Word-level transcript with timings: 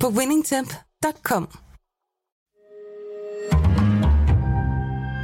på 0.00 0.08
winningtemp.com. 0.08 1.48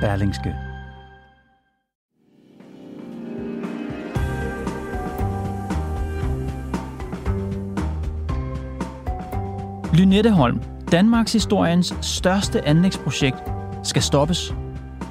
Berlingske. 0.01 0.55
Lynetteholm, 9.95 10.61
Danmarks 10.93 11.33
historiens 11.33 11.95
største 12.01 12.65
anlægsprojekt, 12.69 13.43
skal 13.83 14.03
stoppes. 14.03 14.55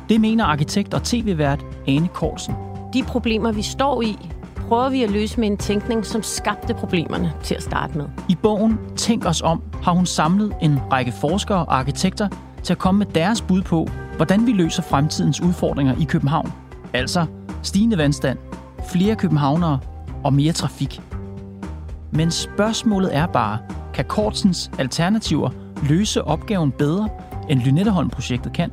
Det 0.09 0.21
mener 0.21 0.45
arkitekt 0.45 0.93
og 0.93 1.03
tv-vært 1.03 1.65
Ane 1.87 2.07
Korsen. 2.07 2.55
De 2.93 3.03
problemer, 3.03 3.51
vi 3.51 3.61
står 3.61 4.01
i, 4.01 4.30
prøver 4.71 4.89
vi 4.89 5.03
at 5.03 5.11
løse 5.11 5.39
med 5.39 5.47
en 5.47 5.57
tænkning, 5.57 6.05
som 6.05 6.23
skabte 6.23 6.73
problemerne 6.73 7.33
til 7.43 7.55
at 7.55 7.63
starte 7.63 7.97
med. 7.97 8.05
I 8.29 8.35
bogen 8.35 8.79
Tænk 8.95 9.25
os 9.25 9.41
om 9.41 9.63
har 9.83 9.91
hun 9.91 10.05
samlet 10.05 10.53
en 10.61 10.79
række 10.91 11.11
forskere 11.11 11.65
og 11.65 11.79
arkitekter 11.79 12.27
til 12.63 12.73
at 12.73 12.79
komme 12.79 12.99
med 12.99 13.05
deres 13.05 13.41
bud 13.41 13.61
på, 13.61 13.87
hvordan 14.15 14.47
vi 14.47 14.51
løser 14.51 14.83
fremtidens 14.83 15.41
udfordringer 15.41 15.95
i 15.99 16.03
København. 16.03 16.51
Altså 16.93 17.25
stigende 17.63 17.97
vandstand, 17.97 18.37
flere 18.91 19.15
københavnere 19.15 19.79
og 20.23 20.33
mere 20.33 20.53
trafik. 20.53 21.01
Men 22.11 22.31
spørgsmålet 22.31 23.15
er 23.15 23.27
bare, 23.27 23.57
kan 23.93 24.05
Kortsens 24.05 24.71
alternativer 24.79 25.49
løse 25.89 26.23
opgaven 26.23 26.71
bedre, 26.71 27.09
end 27.49 27.59
Lynetteholm-projektet 27.59 28.53
kan? 28.53 28.71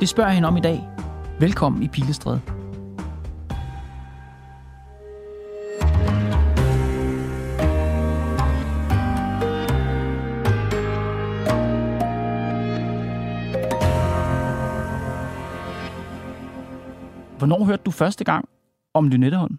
Det 0.00 0.08
spørger 0.08 0.28
jeg 0.30 0.34
hende 0.34 0.48
om 0.48 0.56
i 0.56 0.60
dag. 0.60 0.88
Velkommen 1.40 1.82
i 1.82 1.88
Pilestræde. 1.88 2.51
Hvornår 17.42 17.64
hørte 17.64 17.82
du 17.86 17.90
første 17.90 18.24
gang 18.24 18.48
om 18.94 19.08
Lynetteholm? 19.08 19.58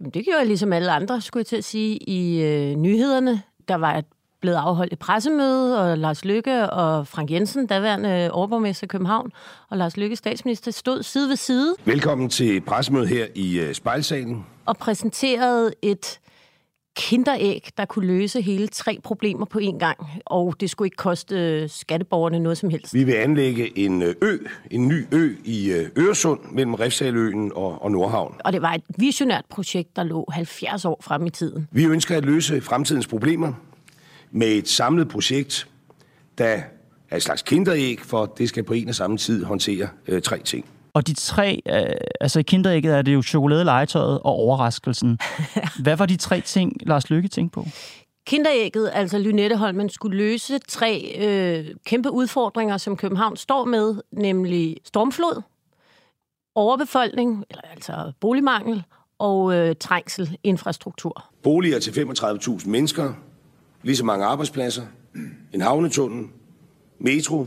Jamen, 0.00 0.10
det 0.10 0.24
gjorde 0.24 0.38
jeg 0.38 0.46
ligesom 0.46 0.72
alle 0.72 0.92
andre, 0.92 1.20
skulle 1.20 1.40
jeg 1.40 1.46
til 1.46 1.56
at 1.56 1.64
sige, 1.64 1.96
i 1.96 2.42
øh, 2.42 2.76
nyhederne. 2.76 3.42
Der 3.68 3.74
var 3.74 4.02
blevet 4.40 4.56
afholdt 4.56 4.92
et 4.92 4.98
pressemøde, 4.98 5.80
og 5.80 5.98
Lars 5.98 6.24
Lykke 6.24 6.70
og 6.70 7.06
Frank 7.06 7.30
Jensen, 7.30 7.66
daværende 7.66 8.30
overborgmester 8.32 8.84
i 8.84 8.88
København, 8.88 9.32
og 9.70 9.76
Lars 9.76 9.96
Lykke, 9.96 10.16
statsminister, 10.16 10.70
stod 10.70 11.02
side 11.02 11.28
ved 11.28 11.36
side. 11.36 11.74
Velkommen 11.84 12.28
til 12.28 12.60
pressemødet 12.60 13.08
her 13.08 13.26
i 13.34 13.60
uh, 13.60 13.72
spejlsalen. 13.72 14.46
Og 14.66 14.76
præsenterede 14.76 15.72
et 15.82 16.20
kinderæg, 16.96 17.68
der 17.76 17.84
kunne 17.84 18.06
løse 18.06 18.40
hele 18.40 18.68
tre 18.68 18.98
problemer 19.02 19.46
på 19.46 19.58
én 19.58 19.78
gang, 19.78 19.98
og 20.26 20.54
det 20.60 20.70
skulle 20.70 20.86
ikke 20.86 20.96
koste 20.96 21.36
øh, 21.36 21.68
skatteborgerne 21.68 22.38
noget 22.38 22.58
som 22.58 22.70
helst. 22.70 22.94
Vi 22.94 23.04
vil 23.04 23.12
anlægge 23.12 23.78
en 23.78 24.02
øh, 24.02 24.14
ø, 24.22 24.38
en 24.70 24.88
ny 24.88 25.06
ø 25.12 25.34
i 25.44 25.72
øh, 25.72 25.88
Øresund 25.98 26.40
mellem 26.50 26.74
Refsaløen 26.74 27.52
og, 27.54 27.82
og 27.82 27.90
Nordhavn. 27.90 28.34
Og 28.44 28.52
det 28.52 28.62
var 28.62 28.72
et 28.72 28.82
visionært 28.98 29.44
projekt, 29.48 29.96
der 29.96 30.02
lå 30.02 30.26
70 30.32 30.84
år 30.84 31.00
frem 31.04 31.26
i 31.26 31.30
tiden. 31.30 31.68
Vi 31.70 31.84
ønsker 31.84 32.16
at 32.16 32.24
løse 32.24 32.60
fremtidens 32.60 33.06
problemer 33.06 33.52
med 34.30 34.48
et 34.48 34.68
samlet 34.68 35.08
projekt, 35.08 35.68
der 36.38 36.60
er 37.10 37.16
et 37.16 37.22
slags 37.22 37.42
kinderæg, 37.42 38.00
for 38.00 38.26
det 38.26 38.48
skal 38.48 38.64
på 38.64 38.72
en 38.72 38.88
og 38.88 38.94
samme 38.94 39.16
tid 39.16 39.44
håndtere 39.44 39.88
øh, 40.08 40.22
tre 40.22 40.38
ting. 40.38 40.64
Og 40.94 41.06
de 41.06 41.14
tre, 41.14 41.62
øh, 41.66 41.96
altså 42.20 42.38
i 42.38 42.42
kinderægget 42.42 42.94
er 42.94 43.02
det 43.02 43.14
jo 43.14 43.22
chokoladelegetøjet 43.22 44.18
og 44.18 44.32
overraskelsen. 44.32 45.18
Hvad 45.82 45.96
var 45.96 46.06
de 46.06 46.16
tre 46.16 46.40
ting, 46.40 46.72
Lars 46.86 47.10
Lykke 47.10 47.28
tænkte 47.28 47.54
på? 47.54 47.66
Kinderægget, 48.26 48.90
altså 48.94 49.18
Lynetteholmen, 49.18 49.88
skulle 49.88 50.16
løse 50.16 50.58
tre 50.58 51.14
øh, 51.18 51.74
kæmpe 51.86 52.10
udfordringer, 52.10 52.76
som 52.76 52.96
København 52.96 53.36
står 53.36 53.64
med, 53.64 53.94
nemlig 54.12 54.76
stormflod, 54.84 55.42
overbefolkning, 56.54 57.44
eller 57.50 57.62
altså 57.72 58.12
boligmangel, 58.20 58.84
og 59.18 59.54
øh, 59.54 59.76
trængsel, 59.80 60.38
infrastruktur. 60.42 61.24
Boliger 61.42 61.78
til 61.78 61.90
35.000 61.90 62.68
mennesker, 62.68 63.14
lige 63.82 63.96
så 63.96 64.04
mange 64.04 64.24
arbejdspladser, 64.24 64.82
en 65.52 65.60
havnetunnel, 65.60 66.26
metro, 66.98 67.46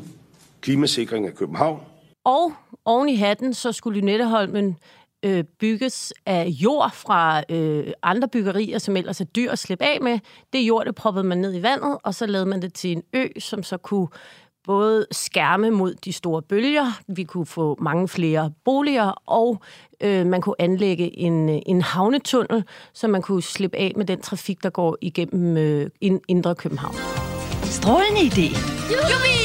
klimasikring 0.61 1.27
af 1.27 1.35
København. 1.35 1.79
Og 2.25 2.53
oven 2.85 3.09
i 3.09 3.15
hatten, 3.15 3.53
så 3.53 3.71
skulle 3.71 3.99
Lynetteholmen 3.99 4.77
øh, 5.25 5.43
bygges 5.59 6.13
af 6.25 6.45
jord 6.45 6.91
fra 6.93 7.43
øh, 7.49 7.93
andre 8.03 8.27
byggerier, 8.27 8.79
som 8.79 8.97
ellers 8.97 9.21
er 9.21 9.25
dyr 9.25 9.51
at 9.51 9.59
slippe 9.59 9.85
af 9.85 9.97
med. 10.01 10.19
Det 10.53 10.59
jord, 10.59 10.85
det 10.85 10.95
proppede 10.95 11.23
man 11.23 11.37
ned 11.37 11.55
i 11.55 11.63
vandet, 11.63 11.97
og 12.03 12.13
så 12.15 12.25
lavede 12.25 12.49
man 12.49 12.61
det 12.61 12.73
til 12.73 12.91
en 12.91 13.03
ø, 13.13 13.27
som 13.39 13.63
så 13.63 13.77
kunne 13.77 14.07
både 14.65 15.05
skærme 15.11 15.71
mod 15.71 15.93
de 15.93 16.13
store 16.13 16.41
bølger, 16.41 16.91
vi 17.07 17.23
kunne 17.23 17.45
få 17.45 17.77
mange 17.81 18.07
flere 18.07 18.51
boliger, 18.65 19.11
og 19.25 19.61
øh, 20.01 20.25
man 20.25 20.41
kunne 20.41 20.55
anlægge 20.59 21.19
en, 21.19 21.49
en 21.49 21.81
havnetunnel, 21.81 22.63
så 22.93 23.07
man 23.07 23.21
kunne 23.21 23.43
slippe 23.43 23.77
af 23.77 23.93
med 23.95 24.05
den 24.05 24.21
trafik, 24.21 24.63
der 24.63 24.69
går 24.69 24.97
igennem 25.01 25.57
øh, 25.57 25.89
indre 26.27 26.55
København. 26.55 26.95
Strålende 27.63 28.19
idé. 28.21 28.57
Jubi! 28.91 29.44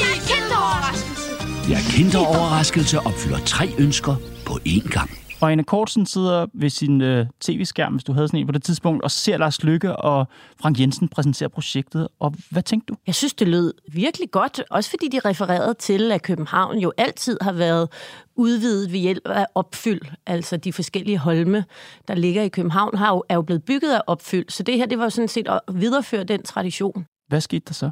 Ja, 1.69 1.77
kinderoverraskelse 1.89 2.99
opfylder 2.99 3.39
tre 3.45 3.69
ønsker 3.79 4.15
på 4.45 4.53
én 4.67 4.89
gang. 4.89 5.09
Og 5.41 5.51
Anne 5.51 5.63
Kortsen 5.63 6.05
sidder 6.05 6.45
ved 6.53 6.69
sin 6.69 7.01
øh, 7.01 7.25
tv-skærm, 7.39 7.93
hvis 7.93 8.03
du 8.03 8.13
havde 8.13 8.27
sådan 8.27 8.39
en 8.39 8.45
på 8.45 8.51
det 8.51 8.63
tidspunkt, 8.63 9.03
og 9.03 9.11
ser 9.11 9.37
Lars 9.37 9.63
Lykke 9.63 9.95
og 9.95 10.27
Frank 10.61 10.79
Jensen 10.79 11.07
præsentere 11.07 11.49
projektet. 11.49 12.07
Og 12.19 12.33
hvad 12.49 12.63
tænkte 12.63 12.93
du? 12.93 12.97
Jeg 13.07 13.15
synes, 13.15 13.33
det 13.33 13.47
lød 13.47 13.73
virkelig 13.93 14.31
godt, 14.31 14.63
også 14.69 14.89
fordi 14.89 15.07
de 15.07 15.19
refererede 15.19 15.73
til, 15.73 16.11
at 16.11 16.21
København 16.21 16.77
jo 16.77 16.91
altid 16.97 17.37
har 17.41 17.51
været 17.51 17.89
udvidet 18.35 18.91
ved 18.91 18.99
hjælp 18.99 19.27
af 19.27 19.45
opfyld. 19.55 20.01
Altså 20.25 20.57
de 20.57 20.73
forskellige 20.73 21.17
holme, 21.17 21.65
der 22.07 22.15
ligger 22.15 22.41
i 22.41 22.49
København, 22.49 22.97
har 22.97 23.09
jo, 23.09 23.23
er 23.29 23.35
jo 23.35 23.41
blevet 23.41 23.63
bygget 23.63 23.93
af 23.93 24.01
opfyld. 24.07 24.45
Så 24.49 24.63
det 24.63 24.77
her, 24.77 24.85
det 24.85 24.99
var 24.99 25.09
sådan 25.09 25.27
set 25.27 25.47
at 25.47 25.59
videreføre 25.73 26.23
den 26.23 26.43
tradition. 26.43 27.05
Hvad 27.27 27.41
skete 27.41 27.63
der 27.67 27.73
så? 27.73 27.89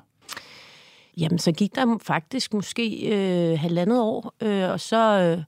Jamen, 1.19 1.39
så 1.39 1.51
gik 1.51 1.75
der 1.75 1.97
faktisk 2.01 2.53
måske 2.53 3.09
øh, 3.11 3.59
halvandet 3.59 4.01
år, 4.01 4.33
øh, 4.41 4.69
og 4.69 4.79
så... 4.79 5.35
Øh, 5.37 5.43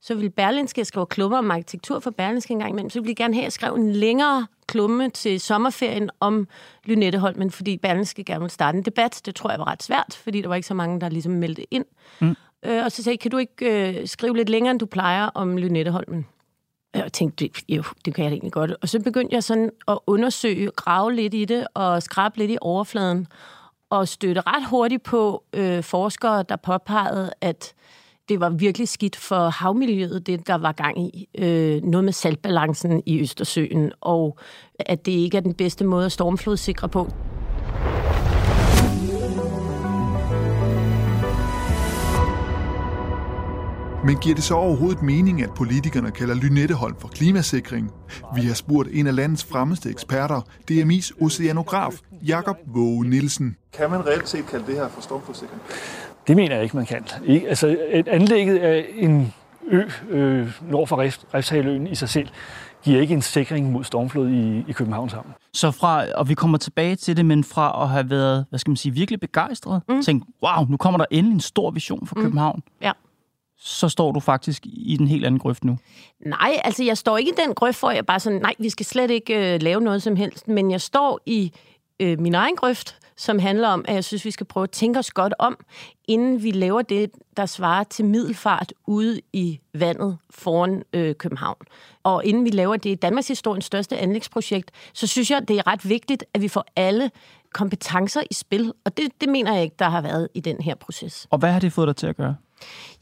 så 0.00 0.14
ville 0.14 0.30
Berlinske 0.30 0.84
skrive 0.84 1.06
klummer 1.06 1.38
om 1.38 1.50
arkitektur 1.50 2.00
for 2.00 2.10
Berlinske 2.10 2.52
en 2.52 2.58
gang 2.58 2.70
imellem, 2.70 2.90
så 2.90 3.00
ville 3.00 3.08
de 3.08 3.14
gerne 3.14 3.34
have, 3.34 3.42
at 3.42 3.44
jeg 3.44 3.52
skrev 3.52 3.74
en 3.74 3.92
længere 3.92 4.46
klumme 4.66 5.10
til 5.10 5.40
sommerferien 5.40 6.10
om 6.20 6.48
Lynetteholmen, 6.84 7.50
fordi 7.50 7.76
Berlinske 7.76 8.24
gerne 8.24 8.40
ville 8.40 8.50
starte 8.50 8.78
en 8.78 8.84
debat. 8.84 9.20
Det 9.26 9.34
tror 9.34 9.50
jeg 9.50 9.58
var 9.58 9.66
ret 9.66 9.82
svært, 9.82 10.20
fordi 10.24 10.42
der 10.42 10.48
var 10.48 10.54
ikke 10.54 10.68
så 10.68 10.74
mange, 10.74 11.00
der 11.00 11.08
ligesom 11.08 11.32
meldte 11.32 11.74
ind. 11.74 11.84
Mm. 12.20 12.36
Øh, 12.64 12.84
og 12.84 12.92
så 12.92 13.02
sagde 13.02 13.14
jeg, 13.14 13.20
kan 13.20 13.30
du 13.30 13.38
ikke 13.38 13.98
øh, 14.00 14.06
skrive 14.08 14.36
lidt 14.36 14.48
længere, 14.48 14.70
end 14.70 14.80
du 14.80 14.86
plejer 14.86 15.26
om 15.26 15.56
Lynetteholmen? 15.56 16.26
Og 16.94 17.00
jeg 17.00 17.12
tænkte, 17.12 17.50
jo, 17.68 17.82
det 18.04 18.14
kan 18.14 18.24
jeg 18.24 18.32
egentlig 18.32 18.52
godt. 18.52 18.72
Og 18.82 18.88
så 18.88 19.00
begyndte 19.00 19.34
jeg 19.34 19.44
sådan 19.44 19.70
at 19.88 19.98
undersøge, 20.06 20.70
grave 20.70 21.14
lidt 21.14 21.34
i 21.34 21.44
det 21.44 21.66
og 21.74 22.02
skrabe 22.02 22.38
lidt 22.38 22.50
i 22.50 22.58
overfladen 22.60 23.26
og 23.90 24.08
støtte 24.08 24.40
ret 24.40 24.68
hurtigt 24.70 25.02
på 25.02 25.44
øh, 25.52 25.82
forskere, 25.82 26.44
der 26.48 26.56
påpegede, 26.56 27.32
at 27.40 27.74
det 28.28 28.40
var 28.40 28.48
virkelig 28.48 28.88
skidt 28.88 29.16
for 29.16 29.48
havmiljøet, 29.48 30.26
det 30.26 30.46
der 30.46 30.54
var 30.54 30.72
gang 30.72 30.98
i. 31.00 31.28
Øh, 31.38 31.82
noget 31.82 32.04
med 32.04 32.12
saltbalancen 32.12 33.02
i 33.06 33.20
Østersøen, 33.20 33.92
og 34.00 34.38
at 34.78 35.06
det 35.06 35.12
ikke 35.12 35.36
er 35.36 35.40
den 35.40 35.54
bedste 35.54 35.84
måde 35.84 36.06
at 36.06 36.12
stormflodsikre 36.12 36.88
på. 36.88 37.10
Men 44.04 44.16
giver 44.16 44.34
det 44.34 44.44
så 44.44 44.54
overhovedet 44.54 45.02
mening, 45.02 45.42
at 45.42 45.50
politikerne 45.56 46.10
kalder 46.10 46.34
Lynetteholm 46.34 46.96
for 46.98 47.08
klimasikring? 47.08 47.90
Vi 48.34 48.40
har 48.40 48.54
spurgt 48.54 48.88
en 48.92 49.06
af 49.06 49.16
landets 49.16 49.44
fremmeste 49.44 49.90
eksperter, 49.90 50.40
DMI's 50.70 51.24
oceanograf, 51.24 51.92
Jakob 52.26 52.56
Våge 52.66 53.08
Nielsen. 53.08 53.56
Kan 53.72 53.90
man 53.90 54.06
reelt 54.06 54.28
set 54.28 54.46
kalde 54.46 54.66
det 54.66 54.74
her 54.74 54.88
for 54.88 55.00
stormflodsikring? 55.00 55.60
Det 56.26 56.36
mener 56.36 56.54
jeg 56.54 56.64
ikke, 56.64 56.76
man 56.76 56.86
kan. 56.86 57.04
Ikke? 57.26 57.48
Altså, 57.48 57.76
et 57.90 58.08
anlægget 58.08 58.58
af 58.58 58.86
en 58.94 59.32
ø 59.66 59.82
øh, 60.08 60.60
nord 60.70 60.88
for 60.88 61.10
Refshaløen 61.34 61.86
i 61.86 61.94
sig 61.94 62.08
selv 62.08 62.28
giver 62.82 63.00
ikke 63.00 63.14
en 63.14 63.22
sikring 63.22 63.72
mod 63.72 63.84
stormflod 63.84 64.30
i, 64.30 64.64
i 64.68 64.72
Københavns 64.72 65.12
Havn. 65.12 65.26
Så 65.52 65.70
fra, 65.70 66.04
og 66.14 66.28
vi 66.28 66.34
kommer 66.34 66.58
tilbage 66.58 66.96
til 66.96 67.16
det, 67.16 67.26
men 67.26 67.44
fra 67.44 67.82
at 67.82 67.88
have 67.88 68.10
været, 68.10 68.46
hvad 68.50 68.58
skal 68.58 68.70
man 68.70 68.76
sige, 68.76 68.92
virkelig 68.92 69.20
begejstret, 69.20 69.82
mm. 69.88 70.02
tænkt, 70.02 70.24
wow, 70.42 70.66
nu 70.68 70.76
kommer 70.76 70.98
der 70.98 71.06
endelig 71.10 71.34
en 71.34 71.40
stor 71.40 71.70
vision 71.70 72.06
for 72.06 72.14
mm. 72.16 72.22
København. 72.22 72.62
Ja. 72.82 72.92
Så 73.66 73.88
står 73.88 74.12
du 74.12 74.20
faktisk 74.20 74.66
i 74.66 74.96
den 74.98 75.08
helt 75.08 75.26
anden 75.26 75.38
grøft 75.38 75.64
nu. 75.64 75.78
Nej, 76.26 76.60
altså 76.64 76.84
jeg 76.84 76.98
står 76.98 77.18
ikke 77.18 77.30
i 77.30 77.44
den 77.46 77.54
grøft, 77.54 77.80
hvor 77.80 77.90
jeg 77.90 78.06
bare 78.06 78.20
sådan, 78.20 78.40
nej, 78.40 78.54
vi 78.58 78.70
skal 78.70 78.86
slet 78.86 79.10
ikke 79.10 79.54
øh, 79.54 79.62
lave 79.62 79.80
noget 79.80 80.02
som 80.02 80.16
helst, 80.16 80.48
men 80.48 80.70
jeg 80.70 80.80
står 80.80 81.20
i 81.26 81.52
øh, 82.00 82.20
min 82.20 82.34
egen 82.34 82.56
grøft, 82.56 82.98
som 83.16 83.38
handler 83.38 83.68
om, 83.68 83.84
at 83.88 83.94
jeg 83.94 84.04
synes, 84.04 84.24
vi 84.24 84.30
skal 84.30 84.46
prøve 84.46 84.64
at 84.64 84.70
tænke 84.70 84.98
os 84.98 85.10
godt 85.10 85.34
om, 85.38 85.56
inden 86.08 86.42
vi 86.42 86.50
laver 86.50 86.82
det, 86.82 87.10
der 87.36 87.46
svarer 87.46 87.84
til 87.84 88.04
middelfart 88.04 88.72
ude 88.86 89.20
i 89.32 89.60
vandet 89.74 90.18
foran 90.30 90.82
øh, 90.92 91.14
København. 91.14 91.58
Og 92.02 92.24
inden 92.24 92.44
vi 92.44 92.50
laver 92.50 92.76
det 92.76 93.02
Danmarks 93.02 93.28
historiens 93.28 93.64
største 93.64 93.98
anlægsprojekt, 93.98 94.70
så 94.92 95.06
synes 95.06 95.30
jeg, 95.30 95.48
det 95.48 95.58
er 95.58 95.66
ret 95.66 95.88
vigtigt, 95.88 96.24
at 96.34 96.42
vi 96.42 96.48
får 96.48 96.64
alle 96.76 97.10
kompetencer 97.54 98.20
i 98.30 98.34
spil. 98.34 98.72
Og 98.84 98.96
det, 98.96 99.20
det 99.20 99.28
mener 99.28 99.54
jeg 99.54 99.62
ikke, 99.62 99.76
der 99.78 99.88
har 99.88 100.00
været 100.00 100.28
i 100.34 100.40
den 100.40 100.56
her 100.60 100.74
proces. 100.74 101.26
Og 101.30 101.38
hvad 101.38 101.52
har 101.52 101.60
det 101.60 101.72
fået 101.72 101.86
dig 101.86 101.96
til 101.96 102.06
at 102.06 102.16
gøre? 102.16 102.36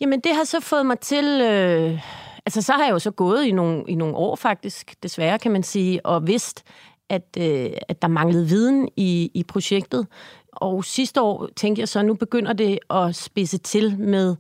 Jamen, 0.01 0.21
det 0.21 0.35
har 0.35 0.45
så 0.45 0.61
fået 0.61 0.87
mig 0.87 0.99
til... 0.99 1.25
Øh, 1.25 2.01
altså, 2.47 2.63
så 2.63 2.73
har 2.73 2.85
jeg 2.85 2.93
jo 2.93 2.99
så 2.99 3.11
gået 3.11 3.45
i 3.45 3.53
nogle, 3.53 3.85
i 3.89 3.95
nogle 3.95 4.17
år 4.17 4.37
faktisk, 4.37 4.95
desværre 5.03 5.39
kan 5.39 5.53
man 5.53 5.63
sige, 5.63 6.07
og 6.07 6.27
vidst, 6.27 6.63
at, 7.09 7.37
øh, 7.39 7.71
at 7.89 8.03
der 8.03 8.09
manglede 8.09 8.47
viden 8.49 8.89
i, 8.97 9.31
i 9.35 9.45
projektet. 9.45 10.07
Og 10.53 10.85
sidste 10.85 11.23
år 11.23 11.49
tænkte 11.57 11.81
jeg 11.81 11.89
så, 11.89 12.03
nu 12.03 12.15
begynder 12.15 12.53
det 12.53 12.79
at 12.91 13.17
spidse 13.17 13.59
til 13.59 13.99
med 13.99 14.37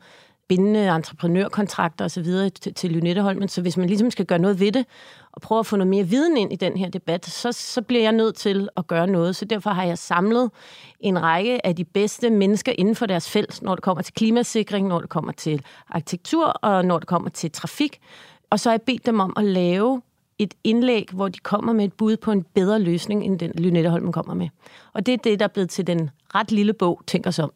bindende 0.56 0.88
entreprenørkontrakter 0.88 2.04
osv. 2.04 2.24
til, 2.60 2.74
til 2.74 2.90
Lynetteholmen. 2.92 3.48
Så 3.48 3.62
hvis 3.62 3.76
man 3.76 3.86
ligesom 3.86 4.10
skal 4.10 4.26
gøre 4.26 4.38
noget 4.38 4.60
ved 4.60 4.72
det, 4.72 4.86
og 5.32 5.40
prøve 5.42 5.58
at 5.58 5.66
få 5.66 5.76
noget 5.76 5.88
mere 5.88 6.04
viden 6.04 6.36
ind 6.36 6.52
i 6.52 6.56
den 6.56 6.76
her 6.76 6.88
debat, 6.90 7.26
så, 7.26 7.52
så 7.52 7.82
bliver 7.82 8.02
jeg 8.02 8.12
nødt 8.12 8.34
til 8.34 8.68
at 8.76 8.86
gøre 8.86 9.06
noget. 9.06 9.36
Så 9.36 9.44
derfor 9.44 9.70
har 9.70 9.84
jeg 9.84 9.98
samlet 9.98 10.50
en 11.00 11.22
række 11.22 11.66
af 11.66 11.76
de 11.76 11.84
bedste 11.84 12.30
mennesker 12.30 12.72
inden 12.78 12.94
for 12.94 13.06
deres 13.06 13.30
felt, 13.30 13.62
når 13.62 13.74
det 13.74 13.84
kommer 13.84 14.02
til 14.02 14.14
klimasikring, 14.14 14.88
når 14.88 15.00
det 15.00 15.08
kommer 15.08 15.32
til 15.32 15.62
arkitektur 15.88 16.46
og 16.46 16.84
når 16.84 16.98
det 16.98 17.08
kommer 17.08 17.30
til 17.30 17.50
trafik. 17.50 18.00
Og 18.50 18.60
så 18.60 18.68
har 18.68 18.74
jeg 18.74 18.82
bedt 18.82 19.06
dem 19.06 19.20
om 19.20 19.32
at 19.36 19.44
lave 19.44 20.02
et 20.38 20.54
indlæg, 20.64 21.08
hvor 21.12 21.28
de 21.28 21.38
kommer 21.38 21.72
med 21.72 21.84
et 21.84 21.92
bud 21.92 22.16
på 22.16 22.32
en 22.32 22.42
bedre 22.54 22.78
løsning, 22.78 23.24
end 23.24 23.38
den 23.38 23.52
Lynetteholmen 23.58 24.12
kommer 24.12 24.34
med. 24.34 24.48
Og 24.92 25.06
det 25.06 25.14
er 25.14 25.18
det, 25.18 25.38
der 25.38 25.44
er 25.46 25.48
blevet 25.48 25.70
til 25.70 25.86
den 25.86 26.10
ret 26.34 26.52
lille 26.52 26.72
bog, 26.72 27.02
Tænk 27.06 27.26
os 27.26 27.38
om. 27.38 27.52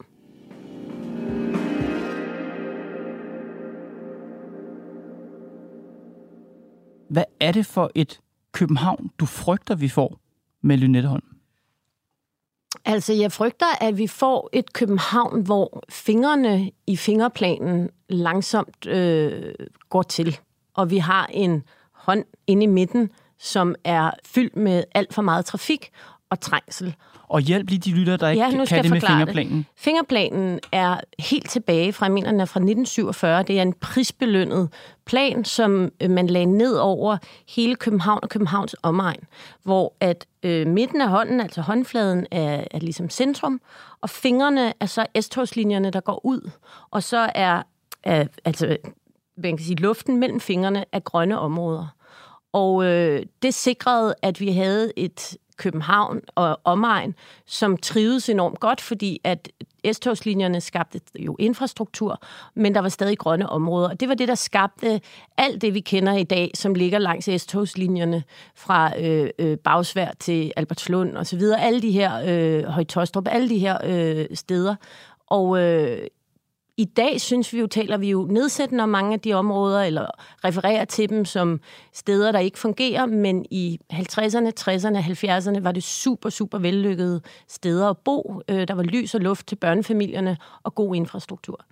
Hvad 7.10 7.24
er 7.40 7.52
det 7.52 7.66
for 7.66 7.90
et 7.94 8.20
København, 8.52 9.10
du 9.18 9.26
frygter, 9.26 9.74
vi 9.74 9.88
får 9.88 10.20
med 10.62 10.76
Lynetteholm? 10.76 11.24
Altså, 12.84 13.12
jeg 13.12 13.32
frygter, 13.32 13.66
at 13.80 13.98
vi 13.98 14.06
får 14.06 14.50
et 14.52 14.72
København, 14.72 15.42
hvor 15.42 15.84
fingrene 15.88 16.70
i 16.86 16.96
fingerplanen 16.96 17.90
langsomt 18.08 18.86
øh, 18.86 19.54
går 19.88 20.02
til. 20.02 20.38
Og 20.74 20.90
vi 20.90 20.98
har 20.98 21.26
en 21.26 21.62
hånd 21.92 22.24
inde 22.46 22.64
i 22.64 22.66
midten, 22.66 23.10
som 23.38 23.74
er 23.84 24.10
fyldt 24.24 24.56
med 24.56 24.84
alt 24.94 25.14
for 25.14 25.22
meget 25.22 25.44
trafik 25.44 25.90
og 26.30 26.40
trængsel. 26.40 26.94
Og 27.28 27.40
hjælp 27.40 27.70
lige 27.70 27.78
de 27.78 27.90
lytter, 27.90 28.16
der 28.16 28.28
ikke 28.28 28.44
ja, 28.44 28.50
nu 28.50 28.64
kan 28.64 28.82
det 28.82 28.90
med 28.90 29.00
fingerplanen. 29.00 29.58
Det. 29.58 29.64
Fingerplanen 29.76 30.60
er 30.72 31.00
helt 31.18 31.50
tilbage 31.50 31.92
fra, 31.92 32.06
jeg 32.06 32.12
mener, 32.12 32.30
den 32.30 32.40
er 32.40 32.44
fra 32.44 32.60
1947. 32.60 33.42
Det 33.42 33.58
er 33.58 33.62
en 33.62 33.72
prisbelønnet 33.72 34.68
plan, 35.04 35.44
som 35.44 35.92
øh, 36.00 36.10
man 36.10 36.26
lagde 36.26 36.46
ned 36.46 36.76
over 36.76 37.16
hele 37.48 37.76
København 37.76 38.18
og 38.22 38.28
Københavns 38.28 38.76
omegn, 38.82 39.20
hvor 39.62 39.94
at 40.00 40.26
øh, 40.42 40.66
midten 40.66 41.00
af 41.00 41.08
hånden, 41.08 41.40
altså 41.40 41.60
håndfladen, 41.60 42.26
er, 42.30 42.64
er 42.70 42.78
ligesom 42.78 43.10
centrum, 43.10 43.60
og 44.00 44.10
fingrene 44.10 44.72
er 44.80 44.86
så 44.86 45.06
S-togslinjerne, 45.20 45.90
der 45.90 46.00
går 46.00 46.20
ud, 46.26 46.50
og 46.90 47.02
så 47.02 47.30
er, 47.34 47.62
er 48.02 48.26
altså, 48.44 48.76
man 49.36 49.56
kan 49.56 49.66
sige, 49.66 49.76
luften 49.76 50.20
mellem 50.20 50.40
fingrene 50.40 50.84
af 50.92 51.04
grønne 51.04 51.38
områder. 51.38 51.86
Og 52.52 52.84
øh, 52.84 53.22
det 53.42 53.54
sikrede, 53.54 54.14
at 54.22 54.40
vi 54.40 54.52
havde 54.52 54.92
et 54.96 55.36
København 55.56 56.20
og 56.34 56.60
omegn, 56.64 57.14
som 57.46 57.76
trivedes 57.76 58.28
enormt 58.28 58.60
godt, 58.60 58.80
fordi 58.80 59.20
at 59.24 59.48
S-togslinjerne 59.92 60.60
skabte 60.60 61.00
jo 61.18 61.36
infrastruktur, 61.38 62.20
men 62.54 62.74
der 62.74 62.80
var 62.80 62.88
stadig 62.88 63.18
grønne 63.18 63.48
områder. 63.48 63.88
Og 63.88 64.00
det 64.00 64.08
var 64.08 64.14
det, 64.14 64.28
der 64.28 64.34
skabte 64.34 65.00
alt 65.38 65.62
det, 65.62 65.74
vi 65.74 65.80
kender 65.80 66.12
i 66.12 66.24
dag, 66.24 66.50
som 66.54 66.74
ligger 66.74 66.98
langs 66.98 67.28
S-togslinjerne 67.42 68.22
fra 68.54 69.00
øh, 69.00 69.30
øh, 69.38 69.58
Bagsvær 69.58 70.10
til 70.18 70.52
Albertslund 70.56 71.16
osv. 71.16 71.40
Alle 71.58 71.82
de 71.82 71.90
her, 71.90 72.22
øh, 72.26 72.64
Højtostrup, 72.64 73.28
alle 73.30 73.48
de 73.48 73.58
her 73.58 73.78
øh, 73.84 74.26
steder. 74.34 74.74
Og 75.26 75.62
øh, 75.62 75.98
i 76.78 76.84
dag 76.84 77.20
synes 77.20 77.52
vi 77.52 77.60
jo, 77.60 77.66
taler 77.66 77.96
vi 77.96 78.10
jo 78.10 78.26
nedsættende 78.30 78.82
om 78.82 78.88
mange 78.88 79.12
af 79.12 79.20
de 79.20 79.32
områder, 79.32 79.82
eller 79.82 80.06
refererer 80.44 80.84
til 80.84 81.08
dem 81.08 81.24
som 81.24 81.60
steder, 81.92 82.32
der 82.32 82.38
ikke 82.38 82.58
fungerer, 82.58 83.06
men 83.06 83.46
i 83.50 83.80
50'erne, 83.92 84.50
60'erne, 84.60 84.98
70'erne 84.98 85.60
var 85.60 85.72
det 85.72 85.82
super, 85.82 86.30
super 86.30 86.58
vellykkede 86.58 87.20
steder 87.48 87.90
at 87.90 87.98
bo. 87.98 88.40
Øh, 88.48 88.68
der 88.68 88.74
var 88.74 88.82
lys 88.82 89.14
og 89.14 89.20
luft 89.20 89.46
til 89.46 89.56
børnefamilierne 89.56 90.36
og 90.62 90.74
god 90.74 90.94
infrastruktur. 90.94 91.64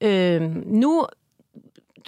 Øh, 0.00 0.42
nu 0.66 1.06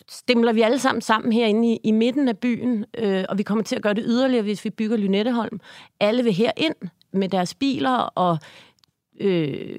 stemler 0.08 0.52
vi 0.52 0.62
alle 0.62 0.78
sammen 0.78 1.02
sammen 1.02 1.32
herinde 1.32 1.72
i, 1.72 1.80
i 1.84 1.90
midten 1.92 2.28
af 2.28 2.38
byen, 2.38 2.84
øh, 2.98 3.24
og 3.28 3.38
vi 3.38 3.42
kommer 3.42 3.64
til 3.64 3.76
at 3.76 3.82
gøre 3.82 3.94
det 3.94 4.04
yderligere, 4.06 4.42
hvis 4.42 4.64
vi 4.64 4.70
bygger 4.70 4.96
Lynetteholm. 4.96 5.60
Alle 6.00 6.22
vil 6.24 6.32
herind 6.32 6.74
med 7.12 7.28
deres 7.28 7.54
biler, 7.54 7.96
og 7.96 8.38
øh, 9.22 9.78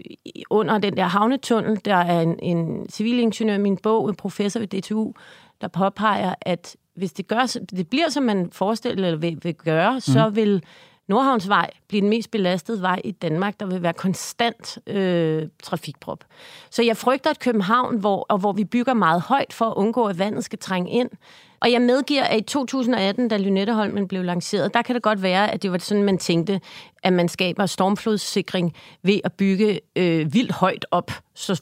under 0.49 0.77
den 0.77 0.97
der 0.97 1.03
havnetunnel, 1.03 1.79
der 1.85 1.95
er 1.95 2.21
en, 2.21 2.39
en 2.39 2.89
civilingeniør 2.89 3.55
i 3.55 3.59
min 3.59 3.77
bog, 3.77 4.09
en 4.09 4.15
professor 4.15 4.59
ved 4.59 4.67
DTU, 4.67 5.13
der 5.61 5.67
påpeger, 5.67 6.35
at 6.41 6.75
hvis 6.95 7.13
det, 7.13 7.27
gør, 7.27 7.57
det 7.71 7.89
bliver, 7.89 8.09
som 8.09 8.23
man 8.23 8.49
forestiller 8.51 9.05
eller 9.05 9.19
vil, 9.19 9.39
vil 9.43 9.55
gøre, 9.55 9.93
mm. 9.93 9.99
så 9.99 10.29
vil 10.29 10.63
Nordhavnsvej 11.07 11.69
blive 11.87 12.01
den 12.01 12.09
mest 12.09 12.31
belastede 12.31 12.81
vej 12.81 13.01
i 13.03 13.11
Danmark. 13.11 13.59
Der 13.59 13.65
vil 13.65 13.83
være 13.83 13.93
konstant 13.93 14.77
øh, 14.87 15.47
trafikprop. 15.63 16.23
Så 16.69 16.83
jeg 16.83 16.97
frygter 16.97 17.29
at 17.29 17.39
København, 17.39 17.97
hvor, 17.97 18.25
og 18.29 18.37
hvor 18.37 18.51
vi 18.51 18.63
bygger 18.63 18.93
meget 18.93 19.21
højt 19.21 19.53
for 19.53 19.65
at 19.65 19.73
undgå, 19.73 20.05
at 20.05 20.19
vandet 20.19 20.43
skal 20.43 20.59
trænge 20.59 20.91
ind. 20.91 21.09
Og 21.61 21.71
jeg 21.71 21.81
medgiver, 21.81 22.23
at 22.23 22.37
i 22.39 22.41
2018, 22.41 23.27
da 23.27 23.37
Lynetteholmen 23.37 24.07
blev 24.07 24.23
lanceret, 24.23 24.73
der 24.73 24.81
kan 24.81 24.95
det 24.95 25.03
godt 25.03 25.21
være, 25.21 25.51
at 25.51 25.63
det 25.63 25.71
var 25.71 25.77
sådan, 25.77 26.03
man 26.03 26.17
tænkte, 26.17 26.61
at 27.03 27.13
man 27.13 27.29
skaber 27.29 27.65
stormflodssikring 27.65 28.73
ved 29.03 29.19
at 29.23 29.33
bygge 29.33 29.79
øh, 29.95 30.33
vildt 30.33 30.51
højt 30.51 30.85
op, 30.91 31.11
så 31.35 31.61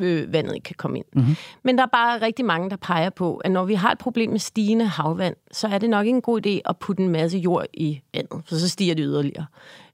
øh, 0.00 0.32
vandet 0.32 0.54
ikke 0.54 0.64
kan 0.64 0.76
komme 0.78 0.98
ind. 0.98 1.06
Mm-hmm. 1.12 1.36
Men 1.62 1.78
der 1.78 1.84
er 1.84 1.88
bare 1.92 2.22
rigtig 2.22 2.44
mange, 2.44 2.70
der 2.70 2.76
peger 2.76 3.10
på, 3.10 3.36
at 3.36 3.50
når 3.50 3.64
vi 3.64 3.74
har 3.74 3.92
et 3.92 3.98
problem 3.98 4.30
med 4.30 4.38
stigende 4.38 4.84
havvand, 4.84 5.36
så 5.52 5.68
er 5.68 5.78
det 5.78 5.90
nok 5.90 6.06
ikke 6.06 6.16
en 6.16 6.22
god 6.22 6.46
idé 6.46 6.60
at 6.64 6.76
putte 6.76 7.02
en 7.02 7.08
masse 7.08 7.38
jord 7.38 7.66
i 7.74 8.00
vandet, 8.14 8.42
for 8.48 8.54
så 8.54 8.68
stiger 8.68 8.94
det 8.94 9.04
yderligere. 9.06 9.46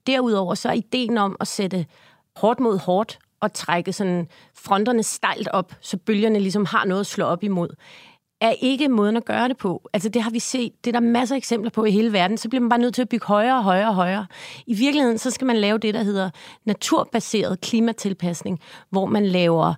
Derudover 0.07 0.55
så 0.55 0.69
er 0.69 0.73
ideen 0.73 1.17
om 1.17 1.35
at 1.39 1.47
sætte 1.47 1.85
hårdt 2.35 2.59
mod 2.59 2.77
hårdt 2.77 3.19
og 3.39 3.53
trække 3.53 3.93
sådan 3.93 4.27
fronterne 4.53 5.03
stejlt 5.03 5.47
op, 5.47 5.73
så 5.81 5.97
bølgerne 5.97 6.39
ligesom 6.39 6.65
har 6.65 6.85
noget 6.85 6.99
at 6.99 7.07
slå 7.07 7.25
op 7.25 7.43
imod 7.43 7.69
er 8.41 8.53
ikke 8.61 8.87
måden 8.87 9.17
at 9.17 9.25
gøre 9.25 9.47
det 9.47 9.57
på. 9.57 9.89
Altså 9.93 10.09
det 10.09 10.21
har 10.21 10.31
vi 10.31 10.39
set, 10.39 10.85
det 10.85 10.95
er 10.95 10.99
der 10.99 11.07
masser 11.07 11.35
af 11.35 11.37
eksempler 11.37 11.71
på 11.71 11.85
i 11.85 11.91
hele 11.91 12.13
verden. 12.13 12.37
Så 12.37 12.49
bliver 12.49 12.61
man 12.61 12.69
bare 12.69 12.79
nødt 12.79 12.95
til 12.95 13.01
at 13.01 13.09
bygge 13.09 13.25
højere 13.25 13.57
og 13.57 13.63
højere 13.63 13.87
og 13.87 13.95
højere. 13.95 14.25
I 14.67 14.73
virkeligheden, 14.73 15.17
så 15.17 15.31
skal 15.31 15.47
man 15.47 15.57
lave 15.57 15.77
det, 15.77 15.93
der 15.93 16.03
hedder 16.03 16.29
naturbaseret 16.65 17.61
klimatilpasning, 17.61 18.59
hvor 18.89 19.05
man 19.05 19.25
laver 19.25 19.73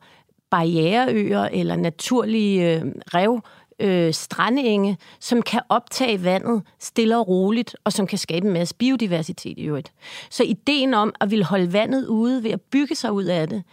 barriereøer 0.51 1.43
eller 1.43 1.75
naturlige 1.75 2.75
øh, 2.75 2.85
rev, 3.13 3.41
øh, 3.79 4.13
strandenge, 4.13 4.97
som 5.19 5.41
kan 5.41 5.61
optage 5.69 6.23
vandet 6.23 6.61
stille 6.79 7.17
og 7.17 7.27
roligt, 7.27 7.75
og 7.83 7.93
som 7.93 8.07
kan 8.07 8.17
skabe 8.17 8.47
en 8.47 8.53
masse 8.53 8.75
biodiversitet 8.75 9.57
i 9.57 9.63
øvrigt. 9.63 9.93
Så 10.29 10.43
ideen 10.43 10.93
om 10.93 11.13
at 11.19 11.31
ville 11.31 11.45
holde 11.45 11.73
vandet 11.73 12.07
ude 12.07 12.43
ved 12.43 12.51
at 12.51 12.61
bygge 12.61 12.95
sig 12.95 13.11
ud 13.11 13.23
af 13.23 13.47
det, 13.47 13.63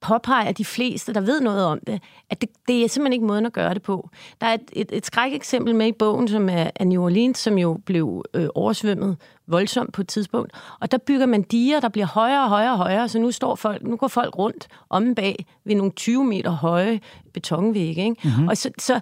påpeger 0.00 0.52
de 0.52 0.64
fleste, 0.64 1.14
der 1.14 1.20
ved 1.20 1.40
noget 1.40 1.64
om 1.64 1.80
det, 1.86 2.02
at 2.30 2.40
det, 2.40 2.48
det 2.68 2.84
er 2.84 2.88
simpelthen 2.88 3.12
ikke 3.12 3.26
måden 3.26 3.46
at 3.46 3.52
gøre 3.52 3.74
det 3.74 3.82
på. 3.82 4.10
Der 4.40 4.46
er 4.46 4.54
et, 4.54 4.70
et, 4.72 4.88
et 4.92 5.06
skrækeksempel 5.06 5.74
med 5.74 5.86
i 5.86 5.92
bogen, 5.92 6.28
som 6.28 6.48
er, 6.48 6.70
er 6.76 6.84
New 6.84 7.02
Orleans, 7.02 7.38
som 7.38 7.58
jo 7.58 7.80
blev 7.86 8.24
øh, 8.34 8.48
oversvømmet 8.54 9.16
voldsomt 9.46 9.92
på 9.92 10.00
et 10.00 10.08
tidspunkt. 10.08 10.52
Og 10.80 10.90
der 10.90 10.98
bygger 10.98 11.26
man 11.26 11.42
diger, 11.42 11.80
der 11.80 11.88
bliver 11.88 12.06
højere 12.06 12.42
og 12.42 12.48
højere 12.48 12.72
og 12.72 12.78
højere, 12.78 13.08
så 13.08 13.18
nu, 13.18 13.30
står 13.30 13.54
folk, 13.54 13.82
nu 13.82 13.96
går 13.96 14.08
folk 14.08 14.38
rundt 14.38 14.68
om 14.90 15.14
bag 15.14 15.46
ved 15.64 15.74
nogle 15.74 15.92
20 15.92 16.24
meter 16.24 16.50
høje 16.50 17.00
betonvægge. 17.34 18.04
Ikke? 18.04 18.16
Mm-hmm. 18.24 18.48
Og 18.48 18.56
så, 18.56 18.70
så 18.78 19.00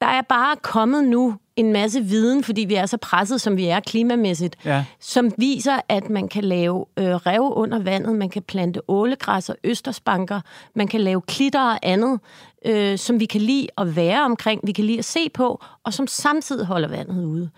der 0.00 0.06
er 0.06 0.22
bare 0.22 0.56
kommet 0.56 1.04
nu 1.04 1.36
en 1.60 1.72
masse 1.72 2.00
viden, 2.04 2.44
fordi 2.44 2.60
vi 2.60 2.74
er 2.74 2.86
så 2.86 2.96
presset, 2.96 3.40
som 3.40 3.56
vi 3.56 3.66
er 3.66 3.80
klimamæssigt, 3.80 4.56
ja. 4.64 4.84
som 5.00 5.32
viser, 5.38 5.80
at 5.88 6.10
man 6.10 6.28
kan 6.28 6.44
lave 6.44 6.84
øh, 6.96 7.14
rev 7.14 7.52
under 7.56 7.78
vandet, 7.78 8.16
man 8.16 8.28
kan 8.28 8.42
plante 8.42 8.80
ålegræs 8.88 9.48
og 9.48 9.56
østersbanker, 9.64 10.40
man 10.74 10.88
kan 10.88 11.00
lave 11.00 11.20
klitter 11.20 11.72
og 11.72 11.78
andet 11.82 12.20
øh, 12.66 12.98
som 12.98 13.20
vi 13.20 13.24
kan 13.24 13.40
lide 13.40 13.66
at 13.78 13.96
være 13.96 14.24
omkring, 14.24 14.60
vi 14.64 14.72
kan 14.72 14.84
lide 14.84 14.98
at 14.98 15.04
se 15.04 15.28
på, 15.34 15.62
og 15.84 15.94
som 15.94 16.06
samtidig 16.06 16.66
holder 16.66 16.88
vandet 16.88 17.24
ude. 17.24 17.50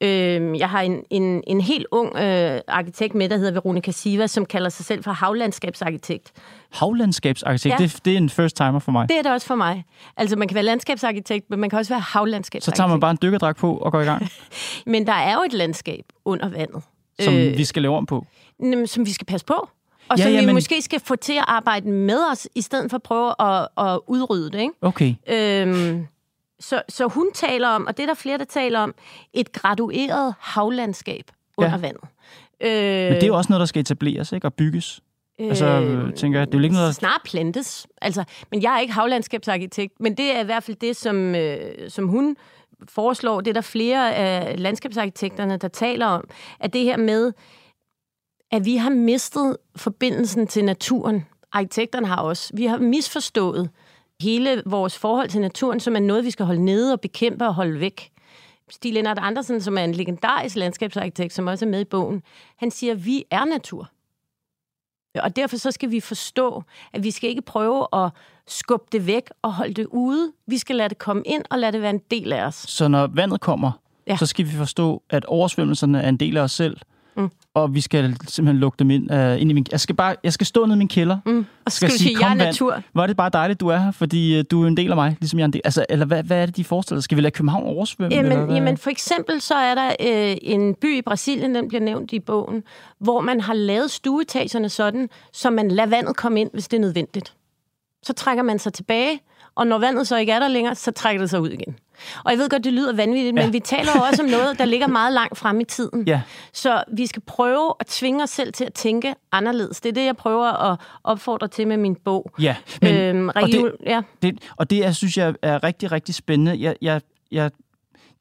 Øh, 0.00 0.58
jeg 0.58 0.70
har 0.70 0.80
en, 0.80 1.02
en, 1.10 1.42
en 1.46 1.60
helt 1.60 1.86
ung 1.90 2.16
øh, 2.16 2.60
arkitekt 2.68 3.14
med, 3.14 3.28
der 3.28 3.36
hedder 3.36 3.52
Veronica 3.52 3.90
Siva, 3.90 4.26
som 4.26 4.46
kalder 4.46 4.68
sig 4.68 4.86
selv 4.86 5.04
for 5.04 5.10
havlandskabsarkitekt. 5.10 6.32
Havlandskabsarkitekt, 6.70 7.80
ja. 7.80 7.84
det, 7.84 8.00
det 8.04 8.12
er 8.12 8.16
en 8.16 8.30
first 8.30 8.56
timer 8.56 8.78
for 8.78 8.92
mig. 8.92 9.08
Det 9.08 9.18
er 9.18 9.22
det 9.22 9.32
også 9.32 9.46
for 9.46 9.54
mig. 9.54 9.84
Altså, 10.16 10.36
man 10.36 10.48
kan 10.48 10.54
være 10.54 10.64
landskabsarkitekt, 10.64 11.50
men 11.50 11.60
man 11.60 11.70
kan 11.70 11.78
også 11.78 11.92
være 11.92 12.00
havlandskabsarkitekt. 12.00 12.76
Så 12.76 12.82
tager 12.82 12.88
man 12.88 13.00
bare 13.00 13.10
en 13.10 13.18
dykkerdragt 13.22 13.58
på 13.58 13.76
og 13.76 13.92
går 13.92 14.00
i 14.00 14.04
gang. 14.04 14.28
men 14.86 15.06
der 15.06 15.12
er 15.12 15.34
jo 15.34 15.42
et 15.46 15.52
landskab 15.52 16.04
under 16.24 16.48
vandet. 16.48 16.82
Som 17.20 17.34
øh, 17.34 17.58
vi 17.58 17.64
skal 17.64 17.82
lave 17.82 17.96
om 17.96 18.06
på. 18.06 18.26
Som 18.86 19.06
vi 19.06 19.12
skal 19.12 19.26
passe 19.26 19.46
på. 19.46 19.68
Og 20.10 20.18
ja, 20.18 20.22
som 20.22 20.32
ja, 20.32 20.40
vi 20.40 20.46
men... 20.46 20.54
måske 20.54 20.82
skal 20.82 21.00
få 21.00 21.16
til 21.16 21.32
at 21.32 21.44
arbejde 21.46 21.88
med 21.88 22.18
os, 22.32 22.48
i 22.54 22.60
stedet 22.60 22.90
for 22.90 22.96
at 22.96 23.02
prøve 23.02 23.34
at, 23.38 23.68
at 23.78 24.00
udrydde 24.06 24.50
det. 24.50 24.60
Ikke? 24.60 24.74
Okay. 24.80 25.14
Øhm, 25.28 26.06
så, 26.60 26.82
så 26.88 27.06
hun 27.06 27.26
taler 27.34 27.68
om, 27.68 27.86
og 27.86 27.96
det 27.96 28.02
er 28.02 28.06
der 28.06 28.14
flere, 28.14 28.38
der 28.38 28.44
taler 28.44 28.80
om, 28.80 28.94
et 29.32 29.52
gradueret 29.52 30.34
havlandskab 30.38 31.24
under 31.56 31.70
ja. 31.70 31.76
vandet. 31.76 32.04
Øh, 32.60 32.70
men 33.04 33.14
det 33.14 33.22
er 33.22 33.26
jo 33.26 33.36
også 33.36 33.52
noget, 33.52 33.60
der 33.60 33.66
skal 33.66 33.80
etableres 33.80 34.32
ikke? 34.32 34.46
og 34.46 34.54
bygges. 34.54 35.00
Altså, 35.38 35.66
øh, 35.66 36.14
tænker 36.14 36.38
jeg, 36.38 36.46
det 36.46 36.54
er 36.54 36.58
jo 36.58 36.64
ikke 36.64 36.76
noget... 36.76 36.94
Snart 36.94 37.20
plantes. 37.24 37.86
Altså, 38.02 38.24
men 38.50 38.62
jeg 38.62 38.74
er 38.74 38.80
ikke 38.80 38.92
havlandskabsarkitekt, 38.92 40.00
men 40.00 40.16
det 40.16 40.36
er 40.36 40.40
i 40.40 40.44
hvert 40.44 40.62
fald 40.62 40.76
det, 40.76 40.96
som, 40.96 41.34
øh, 41.34 41.58
som 41.88 42.08
hun 42.08 42.36
foreslår. 42.88 43.40
Det 43.40 43.50
er 43.50 43.54
der 43.54 43.60
flere 43.60 44.14
af 44.14 44.60
landskabsarkitekterne, 44.60 45.56
der 45.56 45.68
taler 45.68 46.06
om, 46.06 46.24
at 46.60 46.72
det 46.72 46.80
her 46.80 46.96
med, 46.96 47.32
at 48.50 48.64
vi 48.64 48.76
har 48.76 48.90
mistet 48.90 49.56
forbindelsen 49.76 50.46
til 50.46 50.64
naturen. 50.64 51.26
Arkitekterne 51.52 52.06
har 52.06 52.16
også. 52.16 52.50
Vi 52.56 52.66
har 52.66 52.78
misforstået 52.78 53.70
hele 54.22 54.62
vores 54.66 54.98
forhold 54.98 55.28
til 55.28 55.40
naturen, 55.40 55.80
som 55.80 55.96
er 55.96 56.00
noget, 56.00 56.24
vi 56.24 56.30
skal 56.30 56.46
holde 56.46 56.64
nede 56.64 56.92
og 56.92 57.00
bekæmpe 57.00 57.46
og 57.46 57.54
holde 57.54 57.80
væk. 57.80 58.10
Stig 58.70 58.92
Lennart 58.92 59.18
Andersen, 59.18 59.60
som 59.60 59.78
er 59.78 59.84
en 59.84 59.92
legendarisk 59.92 60.56
landskabsarkitekt, 60.56 61.32
som 61.32 61.46
også 61.46 61.64
er 61.64 61.68
med 61.68 61.80
i 61.80 61.84
bogen, 61.84 62.22
han 62.56 62.70
siger, 62.70 62.92
at 62.92 63.06
vi 63.06 63.24
er 63.30 63.44
natur. 63.44 63.90
Og 65.18 65.36
derfor 65.36 65.56
så 65.56 65.70
skal 65.70 65.90
vi 65.90 66.00
forstå, 66.00 66.62
at 66.92 67.04
vi 67.04 67.10
skal 67.10 67.30
ikke 67.30 67.42
prøve 67.42 67.86
at 67.92 68.10
skubbe 68.46 68.86
det 68.92 69.06
væk 69.06 69.30
og 69.42 69.54
holde 69.54 69.74
det 69.74 69.86
ude. 69.86 70.32
Vi 70.46 70.58
skal 70.58 70.76
lade 70.76 70.88
det 70.88 70.98
komme 70.98 71.22
ind 71.26 71.42
og 71.50 71.58
lade 71.58 71.72
det 71.72 71.82
være 71.82 71.90
en 71.90 72.00
del 72.10 72.32
af 72.32 72.44
os. 72.44 72.54
Så 72.54 72.88
når 72.88 73.06
vandet 73.06 73.40
kommer, 73.40 73.72
ja. 74.06 74.16
så 74.16 74.26
skal 74.26 74.46
vi 74.46 74.50
forstå, 74.50 75.02
at 75.10 75.24
oversvømmelserne 75.24 76.02
er 76.02 76.08
en 76.08 76.16
del 76.16 76.36
af 76.36 76.42
os 76.42 76.52
selv. 76.52 76.76
Og 77.54 77.74
vi 77.74 77.80
skal 77.80 78.16
simpelthen 78.28 78.60
lukke 78.60 78.76
dem 78.78 78.90
ind, 78.90 79.12
uh, 79.12 79.40
ind 79.40 79.50
i 79.50 79.54
min... 79.54 79.66
Jeg 79.72 79.80
skal, 79.80 79.94
bare, 79.94 80.16
jeg 80.24 80.32
skal 80.32 80.46
stå 80.46 80.64
nede 80.64 80.76
i 80.76 80.78
min 80.78 80.88
kælder. 80.88 81.18
Mm. 81.26 81.46
Og 81.64 81.72
så 81.72 81.76
skal, 81.76 81.90
skal 81.90 81.98
du 81.98 82.02
sige, 82.02 82.16
jeg 82.20 82.30
er 82.30 82.34
natur. 82.34 82.82
Hvor 82.92 83.02
er 83.02 83.06
det 83.06 83.16
bare 83.16 83.30
dejligt, 83.32 83.60
du 83.60 83.68
er 83.68 83.78
her, 83.78 83.90
fordi 83.90 84.38
uh, 84.38 84.44
du 84.50 84.62
er 84.64 84.68
en 84.68 84.76
del 84.76 84.90
af 84.90 84.96
mig, 84.96 85.16
ligesom 85.20 85.38
jeg 85.38 85.44
er 85.44 85.46
en 85.46 85.52
del. 85.52 85.60
Altså, 85.64 85.86
eller 85.88 86.06
hvad, 86.06 86.22
hvad 86.22 86.42
er 86.42 86.46
det, 86.46 86.56
de 86.56 86.64
forestiller 86.64 87.00
Skal 87.00 87.16
vi 87.16 87.22
lade 87.22 87.30
København 87.30 87.64
oversvømme? 87.64 88.16
Jamen, 88.16 88.32
eller 88.32 88.44
hvad? 88.44 88.54
jamen 88.54 88.76
for 88.76 88.90
eksempel 88.90 89.40
så 89.40 89.54
er 89.54 89.74
der 89.74 89.88
uh, 90.00 90.36
en 90.42 90.74
by 90.74 90.96
i 90.96 91.02
Brasilien, 91.02 91.54
den 91.54 91.68
bliver 91.68 91.82
nævnt 91.82 92.12
i 92.12 92.20
bogen, 92.20 92.62
hvor 92.98 93.20
man 93.20 93.40
har 93.40 93.54
lavet 93.54 93.90
stueetagerne 93.90 94.68
sådan, 94.68 95.08
så 95.32 95.50
man 95.50 95.70
lader 95.70 95.88
vandet 95.88 96.16
komme 96.16 96.40
ind, 96.40 96.50
hvis 96.52 96.68
det 96.68 96.76
er 96.76 96.80
nødvendigt. 96.80 97.34
Så 98.02 98.12
trækker 98.12 98.42
man 98.42 98.58
sig 98.58 98.72
tilbage, 98.72 99.20
og 99.54 99.66
når 99.66 99.78
vandet 99.78 100.06
så 100.06 100.16
ikke 100.16 100.32
er 100.32 100.38
der 100.38 100.48
længere, 100.48 100.74
så 100.74 100.90
trækker 100.90 101.22
det 101.22 101.30
sig 101.30 101.40
ud 101.40 101.50
igen. 101.50 101.76
Og 102.24 102.30
jeg 102.30 102.38
ved 102.38 102.48
godt, 102.48 102.64
det 102.64 102.72
lyder 102.72 102.92
vanvittigt, 102.92 103.36
ja. 103.36 103.42
men 103.42 103.52
vi 103.52 103.60
taler 103.60 103.92
jo 103.96 104.02
også 104.02 104.22
om 104.22 104.28
noget, 104.28 104.58
der 104.58 104.64
ligger 104.64 104.86
meget 104.86 105.12
langt 105.12 105.38
frem 105.38 105.60
i 105.60 105.64
tiden. 105.64 106.04
Ja. 106.06 106.22
Så 106.52 106.84
vi 106.92 107.06
skal 107.06 107.22
prøve 107.22 107.74
at 107.80 107.86
tvinge 107.86 108.22
os 108.22 108.30
selv 108.30 108.52
til 108.52 108.64
at 108.64 108.74
tænke 108.74 109.14
anderledes. 109.32 109.80
Det 109.80 109.88
er 109.88 109.92
det, 109.92 110.04
jeg 110.04 110.16
prøver 110.16 110.72
at 110.72 110.80
opfordre 111.04 111.48
til 111.48 111.68
med 111.68 111.76
min 111.76 111.94
bog. 112.04 112.30
Ja, 112.40 112.56
men, 112.82 112.94
øhm, 112.94 113.28
og, 113.28 113.42
det, 113.42 113.72
ja. 113.86 114.02
Det, 114.22 114.38
og 114.56 114.70
det, 114.70 114.78
jeg 114.78 114.94
synes 114.94 115.16
jeg 115.16 115.34
er 115.42 115.64
rigtig, 115.64 115.92
rigtig 115.92 116.14
spændende. 116.14 116.60
Jeg, 116.60 116.76
jeg, 116.82 117.00
jeg, 117.32 117.50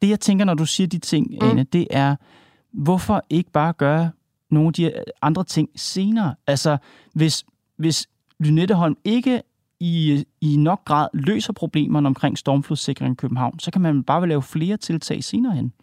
det, 0.02 0.10
jeg 0.10 0.20
tænker, 0.20 0.46
når 0.46 0.54
du 0.54 0.66
siger 0.66 0.88
de 0.88 1.00
ting, 1.00 1.28
mm. 1.42 1.50
Anne, 1.50 1.64
det 1.64 1.88
er, 1.92 2.16
hvorfor 2.74 3.26
ikke 3.30 3.52
bare 3.52 3.74
gøre 3.74 4.12
nogle 4.52 4.68
af 4.68 4.74
de 4.74 4.94
andre 5.22 5.44
ting 5.44 5.70
senere? 5.76 6.36
Altså, 6.48 6.78
hvis, 7.14 7.46
hvis 7.78 8.08
Lynetteholm 8.40 8.96
ikke 9.04 9.42
i, 9.80 10.26
i 10.42 10.58
nok 10.58 10.86
grad 10.86 11.08
løser 11.14 11.54
problemerne 11.54 12.08
omkring 12.08 12.38
stormflodssikring 12.38 13.14
i 13.14 13.16
København, 13.16 13.60
så 13.60 13.72
kan 13.72 13.82
man 13.82 14.04
bare 14.04 14.30
lave 14.30 14.42
flere 14.42 14.78
tiltag 14.78 15.24
senere 15.24 15.56
hen. 15.56 15.74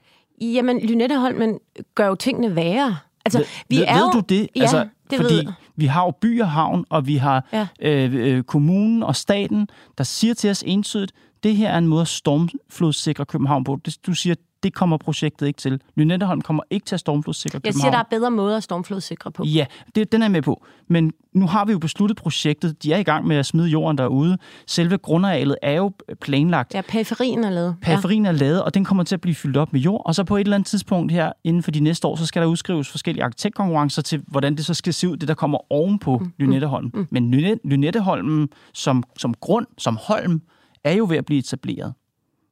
Jamen, 0.41 0.81
Lynetteholmen 0.81 1.59
gør 1.95 2.07
jo 2.07 2.15
tingene 2.15 2.57
værre. 2.57 2.97
Altså, 3.25 3.39
ved, 3.39 3.47
vi 3.69 3.83
er 3.83 3.95
ved 3.95 4.03
jo... 4.03 4.11
du 4.13 4.21
det? 4.21 4.49
Ja, 4.57 4.61
altså, 4.61 4.89
det 5.11 5.21
fordi 5.21 5.35
ved. 5.35 5.53
vi 5.77 5.87
har 5.87 6.05
jo 6.05 6.11
by 6.11 6.41
og 6.41 6.51
havn, 6.51 6.85
og 6.91 7.07
vi 7.07 7.17
har 7.17 7.45
ja. 7.53 7.69
øh, 7.81 8.15
øh, 8.15 8.43
kommunen 8.43 9.03
og 9.03 9.17
staten, 9.17 9.69
der 9.99 10.05
siger 10.05 10.35
til 10.35 10.51
os 10.51 10.65
entydigt, 10.67 11.13
det 11.43 11.57
her 11.57 11.71
er 11.71 11.79
en 11.79 11.87
måde 11.87 12.01
at 12.01 12.09
stormflodssikre 12.09 13.25
København 13.25 13.65
på. 13.65 13.81
Det, 13.85 14.07
du 14.07 14.15
siger, 14.15 14.35
det 14.63 14.75
kommer 14.75 14.97
projektet 14.97 15.47
ikke 15.47 15.57
til. 15.57 15.81
Lynetteholm 15.95 16.41
kommer 16.41 16.63
ikke 16.71 16.87
til 16.87 16.97
at 16.97 17.01
stormflodssikre 17.01 17.61
København. 17.61 17.75
Jeg 17.75 17.81
siger, 17.81 17.91
der 17.91 17.99
er 17.99 18.19
bedre 18.19 18.31
måder 18.31 18.57
at 18.57 18.63
stormflodssikre 18.63 19.31
på. 19.31 19.45
Ja, 19.45 19.67
det, 19.95 20.13
den 20.13 20.23
er 20.23 20.29
med 20.29 20.43
på. 20.43 20.65
Men 20.89 21.13
nu 21.33 21.47
har 21.47 21.65
vi 21.65 21.73
jo 21.73 21.79
besluttet 21.79 22.17
projektet. 22.17 22.83
De 22.83 22.93
er 22.93 22.99
i 22.99 23.03
gang 23.03 23.27
med 23.27 23.37
at 23.37 23.47
smide 23.47 23.69
jorden 23.69 23.99
derude. 23.99 24.39
Selve 24.67 24.99
grundarealet 24.99 25.57
er 25.63 25.73
jo 25.73 25.93
planlagt. 26.21 26.75
Ja, 26.75 26.81
periferien 26.89 27.45
er 27.45 27.51
lavet. 27.51 27.77
Periferien 27.83 28.25
ja. 28.25 28.31
er 28.31 28.35
lavet, 28.35 28.63
og 28.63 28.75
den 28.75 28.85
kommer 28.85 29.05
til 29.05 29.15
at 29.15 29.21
blive 29.21 29.35
fyldt 29.35 29.57
op 29.57 29.73
med 29.73 29.81
jord. 29.81 30.03
Og 30.05 30.15
så 30.15 30.25
på 30.25 30.37
et 30.37 30.41
eller 30.41 30.55
andet 30.55 30.67
tidspunkt 30.67 31.13
her, 31.13 31.33
inden 31.45 31.63
for 31.63 31.71
de 31.71 31.81
næste 31.81 32.09
år, 32.09 32.17
så 32.17 32.27
skal 32.27 32.43
der 32.43 32.49
udskrives 32.49 32.89
forskellige 32.89 33.25
arkitektkonkurrencer 33.25 34.03
til, 34.03 34.23
hvordan 34.27 34.57
det 34.57 34.67
så 34.67 34.75
skal 34.75 34.95
se 34.95 35.09
ud, 35.09 35.17
det 35.17 35.29
der 35.29 35.35
kommer 35.35 35.73
ovenpå 35.73 36.19
mm. 36.19 36.33
Lynetteholm. 36.39 36.91
Mm. 36.95 37.07
Men 37.11 37.31
Lynetteholmen 37.65 38.49
som, 38.75 39.03
som 39.19 39.35
grund, 39.35 39.67
som 39.79 39.99
holm, 40.03 40.43
er 40.85 40.93
jo 40.93 41.07
ved 41.09 41.17
at 41.17 41.25
blive 41.25 41.39
etableret. 41.39 41.95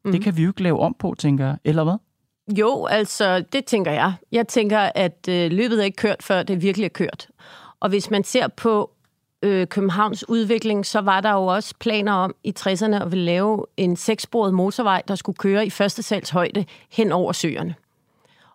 Mm. 0.04 0.12
Det 0.12 0.22
kan 0.22 0.36
vi 0.36 0.42
jo 0.42 0.50
ikke 0.50 0.62
lave 0.62 0.80
om 0.80 0.94
på, 0.98 1.14
tænker 1.18 1.46
jeg. 1.46 1.56
Eller 1.64 1.84
hvad? 1.84 1.96
Jo, 2.58 2.86
altså, 2.86 3.44
det 3.52 3.64
tænker 3.64 3.92
jeg. 3.92 4.12
Jeg 4.32 4.48
tænker, 4.48 4.78
at 4.94 5.28
øh, 5.28 5.50
løbet 5.50 5.80
er 5.80 5.84
ikke 5.84 5.96
kørt, 5.96 6.22
før 6.22 6.42
det 6.42 6.62
virkelig 6.62 6.84
er 6.84 6.88
kørt. 6.88 7.28
Og 7.80 7.88
hvis 7.88 8.10
man 8.10 8.24
ser 8.24 8.48
på 8.48 8.90
øh, 9.42 9.66
Københavns 9.66 10.28
udvikling, 10.28 10.86
så 10.86 11.00
var 11.00 11.20
der 11.20 11.32
jo 11.32 11.46
også 11.46 11.74
planer 11.80 12.12
om 12.12 12.34
i 12.44 12.54
60'erne 12.58 13.02
at 13.02 13.10
ville 13.10 13.24
lave 13.24 13.64
en 13.76 13.96
sekssporet 13.96 14.54
motorvej, 14.54 15.02
der 15.08 15.14
skulle 15.14 15.36
køre 15.36 15.66
i 15.66 15.70
første 15.70 16.02
sals 16.02 16.30
højde 16.30 16.64
hen 16.90 17.12
over 17.12 17.32
søerne. 17.32 17.74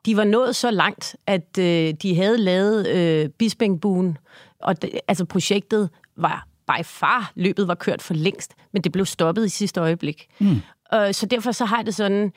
De 0.06 0.18
var 0.18 0.24
nået 0.24 0.56
så 0.56 0.72
langt, 0.72 1.16
at 1.28 1.58
øh, 1.60 1.94
de 1.94 2.16
havde 2.16 2.38
lavet 2.38 2.88
øh, 2.88 3.30
Bispingbuen, 3.30 4.18
og 4.60 4.82
det, 4.82 5.00
altså 5.08 5.26
projektet 5.26 5.90
var 6.18 6.48
by 6.68 6.84
far, 6.84 7.32
løbet 7.36 7.68
var 7.68 7.76
kørt 7.76 8.02
for 8.02 8.14
længst, 8.14 8.54
men 8.74 8.82
det 8.82 8.92
blev 8.92 9.06
stoppet 9.06 9.46
i 9.46 9.50
sidste 9.50 9.82
øjeblik. 9.82 10.28
Mm. 10.40 10.62
Øh, 10.94 11.14
så 11.14 11.26
derfor 11.26 11.52
så 11.52 11.66
har 11.66 11.78
jeg 11.78 11.86
det 11.86 11.96
sådan, 11.96 12.32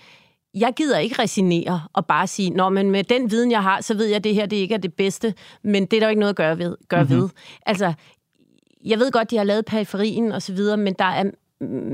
jeg 0.55 0.73
gider 0.77 0.99
ikke 0.99 1.23
resignere 1.23 1.83
og 1.93 2.07
bare 2.07 2.27
sige, 2.27 2.51
nå, 2.51 2.69
men 2.69 2.91
med 2.91 3.05
den 3.05 3.31
viden, 3.31 3.51
jeg 3.51 3.63
har, 3.63 3.81
så 3.81 3.95
ved 3.95 4.07
jeg, 4.07 4.17
at 4.17 4.25
det 4.25 4.35
her 4.35 4.47
det 4.47 4.57
ikke 4.57 4.75
er 4.75 4.79
det 4.79 4.95
bedste, 4.95 5.35
men 5.63 5.87
det 5.87 5.97
er 5.97 6.01
der 6.01 6.09
ikke 6.09 6.21
noget 6.21 6.33
at 6.33 6.37
gøre 6.37 6.59
ved. 6.59 6.77
Gøre 6.89 7.03
mm-hmm. 7.03 7.17
ved. 7.17 7.29
Altså, 7.67 7.93
jeg 8.85 8.99
ved 8.99 9.11
godt, 9.13 9.31
de 9.31 9.37
har 9.37 9.45
lavet 9.45 9.65
periferien 9.65 10.33
og 10.33 10.43
så 10.43 10.53
videre, 10.53 10.77
men 10.77 10.95
der 10.99 11.05
er 11.05 11.25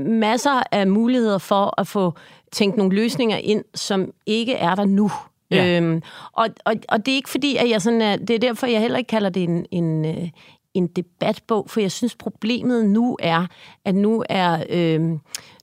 masser 0.05 0.63
af 0.71 0.87
muligheder 0.87 1.37
for 1.37 1.79
at 1.79 1.87
få 1.87 2.13
tænkt 2.51 2.77
nogle 2.77 2.95
løsninger 2.95 3.37
ind, 3.37 3.63
som 3.75 4.11
ikke 4.25 4.53
er 4.53 4.75
der 4.75 4.85
nu. 4.85 5.11
Ja. 5.51 5.77
Øhm, 5.77 6.01
og, 6.33 6.47
og, 6.65 6.75
og 6.89 7.05
det 7.05 7.11
er 7.11 7.15
ikke 7.15 7.29
fordi, 7.29 7.55
at 7.55 7.69
jeg 7.69 7.81
sådan 7.81 8.01
er, 8.01 8.15
det 8.15 8.29
er 8.29 8.39
derfor, 8.39 8.67
jeg 8.67 8.81
heller 8.81 8.97
ikke 8.97 9.07
kalder 9.07 9.29
det 9.29 9.43
en, 9.43 9.65
en, 9.71 10.05
øh, 10.05 10.29
en 10.73 10.87
debatbog, 10.87 11.65
for 11.69 11.79
jeg 11.79 11.91
synes, 11.91 12.15
problemet 12.15 12.85
nu 12.85 13.17
er, 13.19 13.45
at 13.85 13.95
nu 13.95 14.23
er 14.29 14.63
øh, 14.69 15.17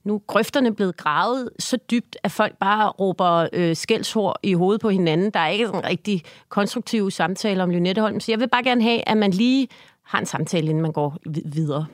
nu 0.07 0.21
grøfterne 0.27 0.75
blevet 0.75 0.97
gravet 0.97 1.49
så 1.59 1.77
dybt, 1.91 2.17
at 2.23 2.31
folk 2.31 2.57
bare 2.57 2.89
råber 2.89 3.47
øh, 3.53 3.75
skældsord 3.75 4.39
i 4.43 4.53
hovedet 4.53 4.81
på 4.81 4.89
hinanden. 4.89 5.31
Der 5.31 5.39
er 5.39 5.47
ikke 5.47 5.65
en 5.65 5.83
rigtig 5.83 6.23
konstruktiv 6.49 7.11
samtale 7.11 7.63
om 7.63 7.69
Lynetteholm, 7.69 8.19
så 8.19 8.31
jeg 8.31 8.39
vil 8.39 8.49
bare 8.49 8.63
gerne 8.63 8.81
have, 8.81 9.09
at 9.09 9.17
man 9.17 9.31
lige 9.31 9.67
har 10.03 10.19
en 10.19 10.25
samtale, 10.25 10.67
inden 10.69 10.81
man 10.81 10.91
går 10.91 11.17
videre. 11.45 11.85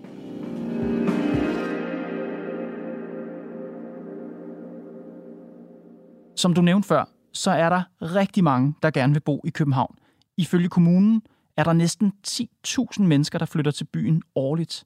Som 6.35 6.53
du 6.53 6.61
nævnte 6.61 6.87
før, 6.87 7.05
så 7.33 7.51
er 7.51 7.69
der 7.69 7.81
rigtig 8.01 8.43
mange, 8.43 8.73
der 8.83 8.91
gerne 8.91 9.13
vil 9.13 9.19
bo 9.19 9.41
i 9.45 9.49
København. 9.49 9.95
Ifølge 10.37 10.69
kommunen 10.69 11.21
er 11.57 11.63
der 11.63 11.73
næsten 11.73 12.13
10.000 12.27 13.03
mennesker, 13.03 13.39
der 13.39 13.45
flytter 13.45 13.71
til 13.71 13.85
byen 13.85 14.21
årligt. 14.35 14.83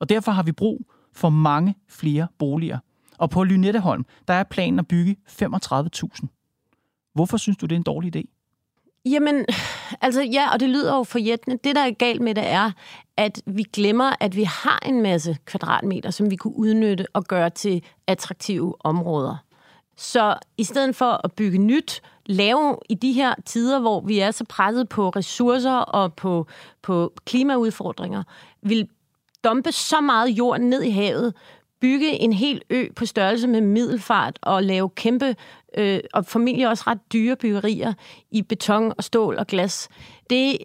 Og 0.00 0.08
derfor 0.08 0.32
har 0.32 0.42
vi 0.42 0.52
brug 0.52 0.86
for 1.12 1.28
mange 1.28 1.74
flere 1.88 2.26
boliger. 2.38 2.78
Og 3.18 3.30
på 3.30 3.44
Lynetteholm, 3.44 4.04
der 4.28 4.34
er 4.34 4.42
planen 4.42 4.78
at 4.78 4.88
bygge 4.88 5.16
35.000. 5.28 7.10
Hvorfor 7.14 7.36
synes 7.36 7.56
du, 7.56 7.66
det 7.66 7.72
er 7.72 7.76
en 7.76 7.82
dårlig 7.82 8.16
idé? 8.16 8.22
Jamen, 9.04 9.46
altså 10.00 10.22
ja, 10.22 10.52
og 10.52 10.60
det 10.60 10.68
lyder 10.68 10.96
jo 10.96 11.02
forjættende. 11.02 11.58
Det, 11.64 11.76
der 11.76 11.82
er 11.82 11.90
galt 11.90 12.20
med 12.20 12.34
det, 12.34 12.46
er, 12.46 12.70
at 13.16 13.42
vi 13.46 13.62
glemmer, 13.62 14.12
at 14.20 14.36
vi 14.36 14.42
har 14.42 14.82
en 14.86 15.02
masse 15.02 15.36
kvadratmeter, 15.44 16.10
som 16.10 16.30
vi 16.30 16.36
kunne 16.36 16.56
udnytte 16.56 17.06
og 17.12 17.24
gøre 17.24 17.50
til 17.50 17.82
attraktive 18.06 18.74
områder. 18.80 19.36
Så 19.96 20.34
i 20.58 20.64
stedet 20.64 20.96
for 20.96 21.20
at 21.24 21.32
bygge 21.32 21.58
nyt, 21.58 22.02
lave 22.26 22.76
i 22.88 22.94
de 22.94 23.12
her 23.12 23.34
tider, 23.46 23.80
hvor 23.80 24.00
vi 24.00 24.18
er 24.18 24.30
så 24.30 24.44
presset 24.44 24.88
på 24.88 25.08
ressourcer 25.08 25.76
og 25.76 26.14
på, 26.14 26.46
på 26.82 27.12
klimaudfordringer, 27.24 28.22
vil 28.62 28.88
dumpe 29.44 29.72
så 29.72 30.00
meget 30.00 30.28
jord 30.28 30.60
ned 30.60 30.82
i 30.82 30.90
havet, 30.90 31.34
bygge 31.80 32.10
en 32.10 32.32
hel 32.32 32.62
ø 32.70 32.86
på 32.96 33.06
størrelse 33.06 33.48
med 33.48 33.60
middelfart 33.60 34.38
og 34.42 34.62
lave 34.62 34.90
kæmpe, 34.90 35.36
øh, 35.78 36.00
og 36.12 36.26
formentlig 36.26 36.68
også 36.68 36.84
ret 36.86 37.12
dyre 37.12 37.36
byggerier 37.36 37.92
i 38.30 38.42
beton 38.42 38.92
og 38.98 39.04
stål 39.04 39.36
og 39.38 39.46
glas, 39.46 39.88
det 40.30 40.58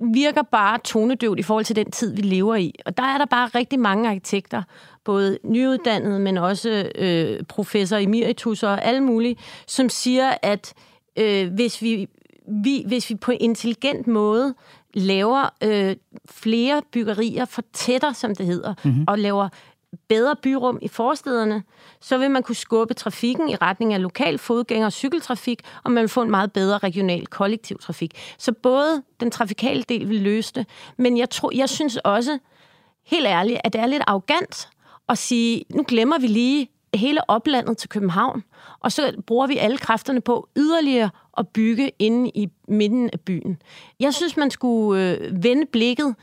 virker 0.00 0.42
bare 0.42 0.78
tonedøvt 0.84 1.38
i 1.38 1.42
forhold 1.42 1.64
til 1.64 1.76
den 1.76 1.90
tid, 1.90 2.14
vi 2.14 2.22
lever 2.22 2.56
i. 2.56 2.74
Og 2.86 2.96
der 2.96 3.02
er 3.02 3.18
der 3.18 3.24
bare 3.24 3.46
rigtig 3.46 3.80
mange 3.80 4.08
arkitekter, 4.08 4.62
både 5.04 5.38
nyuddannede, 5.44 6.18
men 6.18 6.38
også 6.38 6.92
øh, 6.94 7.42
professor 7.48 7.96
emeritus 7.96 8.62
og 8.62 8.84
alle 8.84 9.00
mulige, 9.00 9.36
som 9.66 9.88
siger, 9.88 10.34
at 10.42 10.74
øh, 11.16 11.52
hvis, 11.52 11.82
vi, 11.82 12.08
vi, 12.64 12.84
hvis 12.86 13.10
vi 13.10 13.14
på 13.14 13.30
en 13.30 13.40
intelligent 13.40 14.06
måde 14.06 14.54
laver 14.94 15.48
øh, 15.62 15.96
flere 16.30 16.82
byggerier 16.92 17.44
for 17.44 17.62
tætter, 17.72 18.12
som 18.12 18.34
det 18.34 18.46
hedder, 18.46 18.74
mm-hmm. 18.84 19.04
og 19.08 19.18
laver 19.18 19.48
bedre 20.08 20.36
byrum 20.42 20.78
i 20.82 20.88
forstederne, 20.88 21.62
så 22.00 22.18
vil 22.18 22.30
man 22.30 22.42
kunne 22.42 22.56
skubbe 22.56 22.94
trafikken 22.94 23.48
i 23.48 23.54
retning 23.54 23.94
af 23.94 24.02
lokal 24.02 24.38
fodgænger 24.38 24.86
og 24.86 24.92
cykeltrafik, 24.92 25.60
og 25.84 25.90
man 25.92 26.00
vil 26.00 26.08
få 26.08 26.22
en 26.22 26.30
meget 26.30 26.52
bedre 26.52 26.78
regional 26.78 27.26
kollektivtrafik. 27.26 28.18
Så 28.38 28.52
både 28.52 29.02
den 29.20 29.30
trafikale 29.30 29.82
del 29.82 30.08
vil 30.08 30.20
løse 30.20 30.52
det, 30.54 30.66
men 30.96 31.18
jeg, 31.18 31.30
tror, 31.30 31.50
jeg 31.54 31.68
synes 31.68 31.96
også, 31.96 32.38
helt 33.06 33.26
ærligt, 33.26 33.60
at 33.64 33.72
det 33.72 33.80
er 33.80 33.86
lidt 33.86 34.02
arrogant 34.06 34.68
at 35.08 35.18
sige, 35.18 35.64
nu 35.70 35.84
glemmer 35.88 36.18
vi 36.18 36.26
lige 36.26 36.68
hele 36.94 37.30
oplandet 37.30 37.78
til 37.78 37.88
København, 37.88 38.44
og 38.80 38.92
så 38.92 39.12
bruger 39.26 39.46
vi 39.46 39.56
alle 39.56 39.78
kræfterne 39.78 40.20
på 40.20 40.48
yderligere 40.56 41.10
at 41.38 41.48
bygge 41.48 41.92
inde 41.98 42.30
i 42.34 42.48
midten 42.68 43.10
af 43.12 43.20
byen. 43.20 43.62
Jeg 44.00 44.14
synes, 44.14 44.36
man 44.36 44.50
skulle 44.50 45.10
øh, 45.10 45.42
vende 45.42 45.66
blikket 45.66 46.14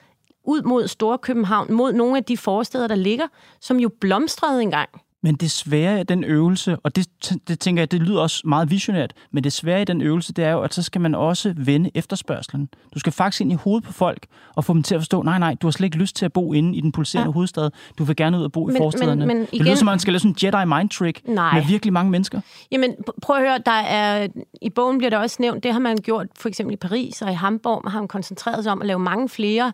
ud 0.43 0.62
mod 0.62 0.88
Storkøbenhavn, 0.88 1.74
mod 1.74 1.93
nogle 1.93 2.17
af 2.17 2.24
de 2.24 2.38
forsteder, 2.38 2.88
der 2.88 2.95
ligger, 2.95 3.27
som 3.59 3.79
jo 3.79 3.89
blomstrede 3.89 4.62
engang. 4.62 4.89
Men 5.24 5.36
det 5.36 5.51
svære 5.51 6.01
i 6.01 6.03
den 6.03 6.24
øvelse, 6.24 6.77
og 6.83 6.95
det, 6.95 7.07
det 7.47 7.59
tænker 7.59 7.81
jeg, 7.81 7.91
det 7.91 8.01
lyder 8.01 8.21
også 8.21 8.41
meget 8.45 8.71
visionært, 8.71 9.13
men 9.31 9.43
det 9.43 9.53
svære 9.53 9.81
i 9.81 9.86
den 9.86 10.01
øvelse, 10.01 10.33
det 10.33 10.45
er 10.45 10.51
jo, 10.51 10.62
at 10.62 10.74
så 10.74 10.83
skal 10.83 11.01
man 11.01 11.15
også 11.15 11.53
vende 11.57 11.91
efterspørgselen. 11.95 12.69
Du 12.93 13.00
skal 13.00 13.13
faktisk 13.13 13.41
ind 13.41 13.51
i 13.51 13.55
hovedet 13.55 13.83
på 13.83 13.93
folk 13.93 14.25
og 14.55 14.65
få 14.65 14.74
dem 14.74 14.83
til 14.83 14.95
at 14.95 15.01
forstå, 15.01 15.21
nej, 15.21 15.39
nej, 15.39 15.55
du 15.62 15.67
har 15.67 15.71
slet 15.71 15.86
ikke 15.86 15.97
lyst 15.97 16.15
til 16.15 16.25
at 16.25 16.33
bo 16.33 16.53
inde 16.53 16.77
i 16.77 16.81
den 16.81 16.91
pulserende 16.91 17.29
ja. 17.29 17.33
hovedstad. 17.33 17.69
Du 17.97 18.03
vil 18.03 18.15
gerne 18.15 18.38
ud 18.38 18.43
og 18.43 18.51
bo 18.51 18.65
men, 18.65 18.75
i 18.75 18.79
forstederne. 18.79 19.25
Men, 19.25 19.38
men 19.38 19.38
igen, 19.38 19.59
det 19.59 19.65
lyder 19.65 19.75
som, 19.75 19.86
man 19.86 20.00
skal 20.00 20.13
lave 20.13 20.19
sådan 20.19 20.31
en 20.31 20.55
Jedi 20.55 20.65
mind 20.77 20.89
trick 20.89 21.27
nej. 21.27 21.53
med 21.53 21.65
virkelig 21.67 21.93
mange 21.93 22.12
mennesker. 22.12 22.41
Jamen, 22.71 22.95
prøv 23.21 23.36
at 23.36 23.41
høre, 23.41 23.57
der 23.65 23.71
er, 23.71 24.27
i 24.62 24.69
bogen 24.69 24.97
bliver 24.97 25.09
der 25.09 25.17
også 25.17 25.38
nævnt, 25.39 25.63
det 25.63 25.74
har 25.74 25.79
man 25.79 25.97
gjort 25.97 26.27
for 26.39 26.50
eksempel 26.50 26.74
i 26.74 26.77
Paris 26.77 27.21
og 27.21 27.31
i 27.31 27.36
Hamburg, 27.36 27.81
man 27.83 27.91
har 27.91 28.00
man 28.00 28.07
koncentreret 28.07 28.63
sig 28.63 28.71
om 28.71 28.81
at 28.81 28.88
lave 28.88 29.00
mange 29.00 29.29
flere 29.29 29.71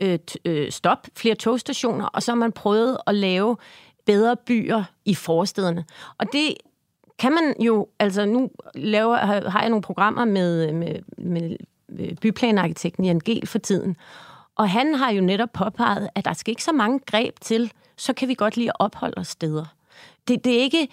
øh, 0.00 0.18
øh, 0.44 0.70
stop, 0.70 1.06
flere 1.16 1.34
togstationer, 1.34 2.06
og 2.06 2.22
så 2.22 2.30
har 2.30 2.36
man 2.36 2.52
prøvet 2.52 2.98
at 3.06 3.14
lave 3.14 3.56
bedre 4.06 4.36
byer 4.36 4.84
i 5.04 5.14
forstederne. 5.14 5.84
Og 6.18 6.26
det 6.32 6.54
kan 7.18 7.32
man 7.32 7.54
jo, 7.60 7.88
altså 7.98 8.24
nu 8.24 8.50
laver, 8.74 9.16
har 9.50 9.60
jeg 9.60 9.68
nogle 9.68 9.82
programmer 9.82 10.24
med, 10.24 10.72
med, 10.72 11.00
med 11.18 11.56
byplanarkitekten 12.16 13.04
Jan 13.04 13.20
Gel 13.24 13.46
for 13.46 13.58
tiden, 13.58 13.96
og 14.56 14.70
han 14.70 14.94
har 14.94 15.10
jo 15.10 15.20
netop 15.20 15.52
påpeget, 15.52 16.08
at 16.14 16.24
der 16.24 16.32
skal 16.32 16.50
ikke 16.50 16.64
så 16.64 16.72
mange 16.72 17.00
greb 17.06 17.40
til, 17.40 17.72
så 17.96 18.12
kan 18.12 18.28
vi 18.28 18.34
godt 18.34 18.56
lide 18.56 18.68
at 18.68 18.76
opholde 18.78 19.18
os 19.18 19.28
steder. 19.28 19.64
Det, 20.28 20.44
det 20.44 20.58
er 20.58 20.60
ikke, 20.60 20.88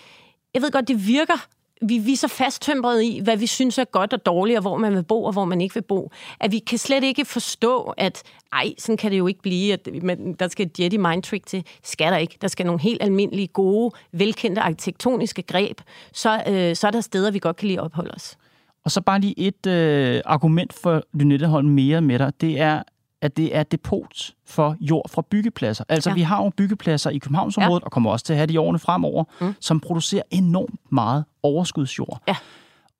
jeg 0.53 0.61
ved 0.61 0.71
godt, 0.71 0.87
det 0.87 1.07
virker 1.07 1.47
vi, 1.81 1.97
vi 1.97 2.13
er 2.13 2.17
så 2.17 2.27
fasttømret 2.27 3.03
i, 3.03 3.19
hvad 3.23 3.37
vi 3.37 3.47
synes 3.47 3.77
er 3.77 3.85
godt 3.85 4.13
og 4.13 4.25
dårligt, 4.25 4.57
og 4.57 4.61
hvor 4.61 4.77
man 4.77 4.95
vil 4.95 5.03
bo, 5.03 5.23
og 5.23 5.33
hvor 5.33 5.45
man 5.45 5.61
ikke 5.61 5.73
vil 5.73 5.81
bo, 5.81 6.11
at 6.39 6.51
vi 6.51 6.59
kan 6.59 6.77
slet 6.77 7.03
ikke 7.03 7.25
forstå, 7.25 7.93
at 7.97 8.23
ej, 8.53 8.73
sådan 8.77 8.97
kan 8.97 9.11
det 9.11 9.17
jo 9.17 9.27
ikke 9.27 9.41
blive, 9.41 9.73
at 9.73 9.89
man, 10.03 10.33
der 10.39 10.47
skal 10.47 10.65
et 10.65 10.79
Jedi 10.79 10.97
mind 10.97 11.23
trick 11.23 11.45
til. 11.45 11.65
Skal 11.83 12.11
der 12.11 12.17
ikke. 12.17 12.37
Der 12.41 12.47
skal 12.47 12.65
nogle 12.65 12.81
helt 12.81 13.03
almindelige, 13.03 13.47
gode, 13.47 13.91
velkendte 14.11 14.61
arkitektoniske 14.61 15.41
greb. 15.41 15.81
Så, 16.13 16.43
øh, 16.47 16.75
så 16.75 16.87
er 16.87 16.91
der 16.91 17.01
steder, 17.01 17.31
vi 17.31 17.39
godt 17.39 17.55
kan 17.55 17.67
lide 17.67 17.79
at 17.79 17.83
opholde 17.85 18.11
os. 18.11 18.37
Og 18.85 18.91
så 18.91 19.01
bare 19.01 19.19
lige 19.19 19.39
et 19.39 19.67
øh, 19.67 20.21
argument 20.25 20.73
for 20.73 21.03
Lynetteholm 21.13 21.69
mere 21.69 22.01
med 22.01 22.19
dig. 22.19 22.33
Det 22.41 22.59
er, 22.59 22.83
at 23.21 23.37
det 23.37 23.55
er 23.55 23.63
depot 23.63 24.33
for 24.45 24.75
jord 24.79 25.09
fra 25.09 25.23
byggepladser. 25.29 25.83
Altså, 25.89 26.09
ja. 26.09 26.13
vi 26.13 26.21
har 26.21 26.43
jo 26.43 26.49
byggepladser 26.49 27.09
i 27.09 27.17
Københavnsområdet, 27.17 27.81
ja. 27.81 27.85
og 27.85 27.91
kommer 27.91 28.11
også 28.11 28.25
til 28.25 28.33
at 28.33 28.37
have 28.37 28.47
det 28.47 28.53
i 28.53 28.57
årene 28.57 28.79
fremover, 28.79 29.23
mm. 29.41 29.53
som 29.59 29.79
producerer 29.79 30.23
enormt 30.31 30.79
meget 30.91 31.23
overskudsjord. 31.43 32.21
Ja. 32.27 32.35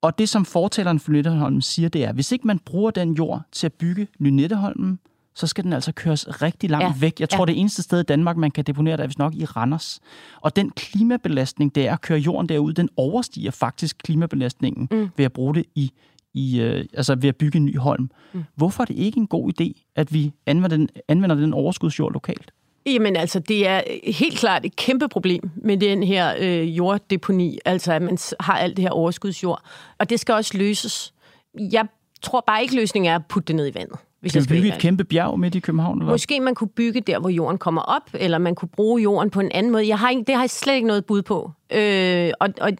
Og 0.01 0.17
det, 0.17 0.29
som 0.29 0.45
fortælleren 0.45 0.99
for 0.99 1.11
Lynetteholmen 1.11 1.61
siger, 1.61 1.89
det 1.89 2.03
er, 2.03 2.13
hvis 2.13 2.31
ikke 2.31 2.47
man 2.47 2.59
bruger 2.59 2.91
den 2.91 3.13
jord 3.13 3.41
til 3.51 3.65
at 3.65 3.73
bygge 3.73 4.07
Lynetteholmen, 4.19 4.99
så 5.35 5.47
skal 5.47 5.63
den 5.63 5.73
altså 5.73 5.91
køres 5.91 6.41
rigtig 6.41 6.69
langt 6.69 6.85
ja. 6.85 6.93
væk. 6.99 7.19
Jeg 7.19 7.29
tror, 7.29 7.41
ja. 7.41 7.45
det 7.45 7.59
eneste 7.59 7.81
sted 7.81 7.99
i 7.99 8.03
Danmark, 8.03 8.37
man 8.37 8.51
kan 8.51 8.63
deponere 8.63 8.97
det, 8.97 9.03
er 9.03 9.07
vist 9.07 9.19
nok 9.19 9.35
i 9.35 9.45
Randers. 9.45 9.99
Og 10.41 10.55
den 10.55 10.69
klimabelastning, 10.69 11.75
det 11.75 11.87
er 11.87 11.93
at 11.93 12.01
køre 12.01 12.19
jorden 12.19 12.49
derud, 12.49 12.73
den 12.73 12.89
overstiger 12.97 13.51
faktisk 13.51 13.97
klimabelastningen 14.03 14.87
mm. 14.91 15.09
ved 15.17 15.25
at 15.25 15.33
bruge 15.33 15.55
det 15.55 15.65
i 15.75 15.91
i, 16.33 16.61
øh, 16.61 16.85
altså 16.93 17.15
ved 17.15 17.29
at 17.29 17.35
bygge 17.35 17.57
en 17.57 17.65
ny 17.65 17.77
holm. 17.77 18.09
Mm. 18.33 18.43
Hvorfor 18.55 18.83
er 18.83 18.85
det 18.85 18.95
ikke 18.95 19.17
en 19.17 19.27
god 19.27 19.51
idé, 19.61 19.91
at 19.95 20.13
vi 20.13 20.31
anvender 20.45 20.77
den, 20.77 20.89
anvender 21.07 21.35
den 21.35 21.53
overskudsjord 21.53 22.13
lokalt? 22.13 22.51
Jamen 22.85 23.15
altså, 23.15 23.39
det 23.39 23.67
er 23.67 23.81
helt 24.11 24.37
klart 24.37 24.65
et 24.65 24.75
kæmpe 24.75 25.07
problem 25.07 25.49
med 25.55 25.77
den 25.77 26.03
her 26.03 26.35
øh, 26.39 26.77
jorddeponi, 26.77 27.59
altså 27.65 27.93
at 27.93 28.01
man 28.01 28.17
har 28.39 28.57
alt 28.57 28.77
det 28.77 28.83
her 28.83 28.91
overskudsjord. 28.91 29.61
Og 29.99 30.09
det 30.09 30.19
skal 30.19 30.35
også 30.35 30.57
løses. 30.57 31.13
Jeg 31.71 31.85
tror 32.21 32.43
bare 32.47 32.61
ikke, 32.61 32.75
løsningen 32.75 33.11
er 33.11 33.15
at 33.15 33.25
putte 33.25 33.47
det 33.47 33.55
ned 33.55 33.67
i 33.67 33.75
vandet. 33.75 33.97
Hvis 34.21 34.31
Skal 34.31 34.43
vi 34.43 34.47
bygge 34.47 34.67
et 34.67 34.79
kæmpe 34.79 35.03
bjerg 35.03 35.39
midt 35.39 35.55
i 35.55 35.59
København? 35.59 35.99
Eller? 35.99 36.13
Måske 36.13 36.39
man 36.39 36.55
kunne 36.55 36.67
bygge 36.67 37.01
der, 37.01 37.19
hvor 37.19 37.29
jorden 37.29 37.57
kommer 37.57 37.81
op, 37.81 38.09
eller 38.13 38.37
man 38.37 38.55
kunne 38.55 38.69
bruge 38.69 39.01
jorden 39.01 39.29
på 39.29 39.39
en 39.39 39.51
anden 39.51 39.71
måde. 39.71 39.87
Jeg 39.87 39.99
har 39.99 40.09
ikke, 40.09 40.23
det 40.27 40.35
har 40.35 40.41
jeg 40.41 40.49
slet 40.49 40.75
ikke 40.75 40.87
noget 40.87 41.05
bud 41.05 41.21
på. 41.21 41.51
Øh, 41.73 42.31
og, 42.39 42.49
og, 42.61 42.71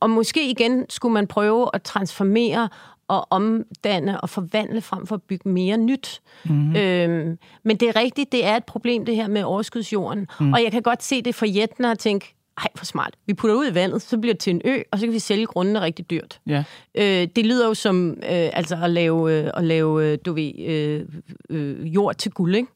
og 0.00 0.10
måske 0.10 0.50
igen 0.50 0.86
skulle 0.88 1.12
man 1.12 1.26
prøve 1.26 1.70
at 1.74 1.82
transformere 1.82 2.68
og 3.08 3.26
omdanne 3.30 4.20
og 4.20 4.30
forvandle 4.30 4.80
frem 4.80 5.06
for 5.06 5.14
at 5.14 5.22
bygge 5.22 5.48
mere 5.48 5.76
nyt. 5.76 6.20
Mm-hmm. 6.44 6.76
Øhm, 6.76 7.38
men 7.62 7.76
det 7.76 7.88
er 7.88 7.96
rigtigt, 7.96 8.32
det 8.32 8.44
er 8.44 8.56
et 8.56 8.64
problem, 8.64 9.04
det 9.04 9.16
her 9.16 9.28
med 9.28 9.42
overskudsjorden. 9.42 10.26
Mm. 10.40 10.52
Og 10.52 10.62
jeg 10.62 10.72
kan 10.72 10.82
godt 10.82 11.02
se 11.02 11.22
det 11.22 11.34
for 11.34 11.46
Jætner 11.46 11.90
og 11.90 11.98
tænke, 11.98 12.34
ej, 12.58 12.68
for 12.76 12.84
smart. 12.84 13.14
Vi 13.26 13.34
putter 13.34 13.56
ud 13.56 13.70
i 13.70 13.74
vandet, 13.74 14.02
så 14.02 14.18
bliver 14.18 14.34
det 14.34 14.40
til 14.40 14.50
en 14.50 14.60
ø, 14.64 14.82
og 14.92 14.98
så 14.98 15.06
kan 15.06 15.12
vi 15.12 15.18
sælge 15.18 15.46
grundene 15.46 15.80
rigtig 15.80 16.10
dyrt. 16.10 16.40
Ja. 16.46 16.64
Øh, 16.94 17.28
det 17.36 17.46
lyder 17.46 17.66
jo 17.66 17.74
som 17.74 18.10
øh, 18.10 18.50
altså 18.52 18.78
at 18.82 18.90
lave, 18.90 19.32
øh, 19.32 19.50
at 19.54 19.64
lave 19.64 20.04
øh, 20.04 20.18
du 20.26 20.32
ved, 20.32 20.52
øh, 20.58 21.04
øh, 21.50 21.94
jord 21.94 22.14
til 22.14 22.32
guld, 22.32 22.54
ikke? 22.54 22.68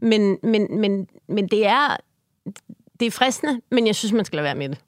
Men, 0.00 0.38
men, 0.42 0.80
men, 0.80 1.08
men 1.28 1.48
det 1.48 1.66
er 1.66 1.96
det 3.00 3.06
er 3.06 3.10
fristende, 3.10 3.60
men 3.70 3.86
jeg 3.86 3.94
synes, 3.94 4.12
man 4.12 4.24
skal 4.24 4.36
lade 4.36 4.44
være 4.44 4.54
med 4.54 4.68
det. 4.68 4.78